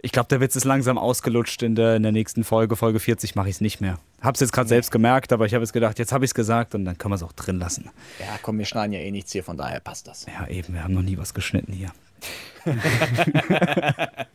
Ich 0.00 0.12
glaube, 0.12 0.28
der 0.28 0.40
Witz 0.40 0.54
ist 0.54 0.64
langsam 0.64 0.98
ausgelutscht. 0.98 1.62
In 1.62 1.74
der, 1.74 1.96
in 1.96 2.02
der 2.02 2.12
nächsten 2.12 2.44
Folge, 2.44 2.76
Folge 2.76 3.00
40, 3.00 3.34
mache 3.34 3.48
ich 3.48 3.56
es 3.56 3.60
nicht 3.62 3.80
mehr. 3.80 3.98
Hab's 4.20 4.40
jetzt 4.40 4.52
gerade 4.52 4.68
selbst 4.68 4.90
gemerkt, 4.90 5.32
aber 5.32 5.46
ich 5.46 5.54
habe 5.54 5.62
jetzt 5.62 5.72
gedacht, 5.72 5.98
jetzt 5.98 6.12
habe 6.12 6.24
ich 6.24 6.30
es 6.30 6.34
gesagt 6.34 6.74
und 6.74 6.84
dann 6.84 6.98
können 6.98 7.12
wir 7.12 7.16
es 7.16 7.22
auch 7.22 7.32
drin 7.32 7.58
lassen. 7.58 7.90
Ja, 8.20 8.38
komm, 8.42 8.58
wir 8.58 8.66
schneiden 8.66 8.92
ja 8.92 9.00
eh 9.00 9.10
nichts 9.10 9.32
hier, 9.32 9.42
von 9.42 9.56
daher 9.56 9.80
passt 9.80 10.06
das. 10.06 10.26
Ja, 10.26 10.46
eben, 10.48 10.74
wir 10.74 10.84
haben 10.84 10.92
noch 10.94 11.02
nie 11.02 11.16
was 11.16 11.32
geschnitten 11.32 11.72
hier. 11.72 11.90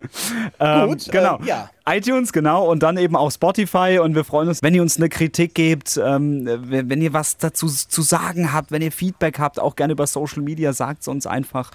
Gut, 0.00 0.58
ähm, 0.60 0.96
genau. 1.10 1.38
äh, 1.40 1.46
ja. 1.46 1.70
iTunes, 1.88 2.32
genau, 2.32 2.70
und 2.70 2.82
dann 2.82 2.96
eben 2.98 3.16
auch 3.16 3.30
Spotify. 3.30 3.98
Und 4.02 4.14
wir 4.14 4.24
freuen 4.24 4.48
uns, 4.48 4.62
wenn 4.62 4.74
ihr 4.74 4.82
uns 4.82 4.98
eine 4.98 5.08
Kritik 5.08 5.54
gebt, 5.54 5.98
ähm, 6.02 6.46
wenn 6.46 6.90
wenn 6.90 7.02
ihr 7.02 7.12
was 7.12 7.38
dazu 7.38 7.66
zu 7.66 8.02
sagen 8.02 8.52
habt, 8.52 8.70
wenn 8.70 8.82
ihr 8.82 8.92
Feedback 8.92 9.38
habt, 9.38 9.58
auch 9.58 9.76
gerne 9.76 9.94
über 9.94 10.06
Social 10.06 10.42
Media, 10.42 10.72
sagt 10.72 11.02
es 11.02 11.08
uns 11.08 11.26
einfach. 11.26 11.70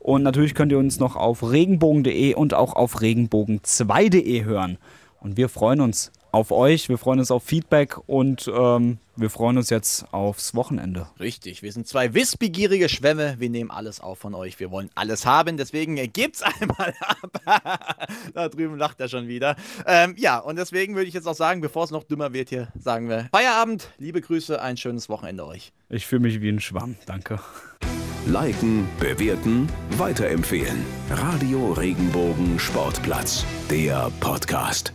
Und 0.00 0.22
natürlich 0.22 0.54
könnt 0.54 0.72
ihr 0.72 0.78
uns 0.78 1.00
noch 1.00 1.16
auf 1.16 1.42
regenbogen.de 1.50 2.34
und 2.34 2.54
auch 2.54 2.74
auf 2.74 2.96
regenbogen2.de 2.96 4.44
hören. 4.44 4.78
Und 5.20 5.36
wir 5.36 5.48
freuen 5.48 5.80
uns 5.80 6.12
auf 6.32 6.50
euch, 6.50 6.88
wir 6.88 6.98
freuen 6.98 7.18
uns 7.20 7.30
auf 7.30 7.44
Feedback 7.44 7.96
und 8.08 8.50
ähm, 8.52 8.98
wir 9.16 9.28
freuen 9.28 9.58
uns 9.58 9.68
jetzt 9.68 10.06
aufs 10.12 10.54
Wochenende. 10.54 11.06
Richtig, 11.20 11.62
wir 11.62 11.70
sind 11.70 11.86
zwei 11.86 12.14
wissbegierige 12.14 12.88
Schwämme. 12.88 13.36
Wir 13.38 13.50
nehmen 13.50 13.70
alles 13.70 14.00
auf 14.00 14.18
von 14.18 14.34
euch. 14.34 14.58
Wir 14.58 14.70
wollen 14.70 14.90
alles 14.94 15.26
haben. 15.26 15.58
Deswegen 15.58 15.96
gebt's 16.12 16.42
einmal 16.60 16.94
ab. 17.00 17.70
da 18.34 18.48
drüben 18.48 18.78
lacht 18.78 18.98
er 19.00 19.08
schon 19.08 19.28
wieder. 19.28 19.56
Ähm, 19.86 20.14
ja, 20.16 20.38
und 20.38 20.56
deswegen 20.56 20.94
würde 20.94 21.06
ich 21.06 21.14
jetzt 21.14 21.28
auch 21.28 21.34
sagen, 21.34 21.60
bevor 21.60 21.84
es 21.84 21.90
noch 21.90 22.04
dümmer 22.04 22.32
wird 22.32 22.48
hier, 22.48 22.68
sagen 22.78 23.08
wir 23.10 23.28
Feierabend. 23.30 23.90
Liebe 23.98 24.22
Grüße, 24.22 24.60
ein 24.60 24.78
schönes 24.78 25.10
Wochenende 25.10 25.46
euch. 25.46 25.72
Ich 25.90 26.06
fühle 26.06 26.22
mich 26.22 26.40
wie 26.40 26.48
ein 26.48 26.60
Schwamm. 26.60 26.96
Danke. 27.04 27.38
Liken, 28.24 28.88
bewerten, 28.98 29.68
weiterempfehlen. 29.98 30.84
Radio 31.10 31.72
Regenbogen 31.72 32.58
Sportplatz, 32.58 33.44
der 33.68 34.10
Podcast. 34.20 34.94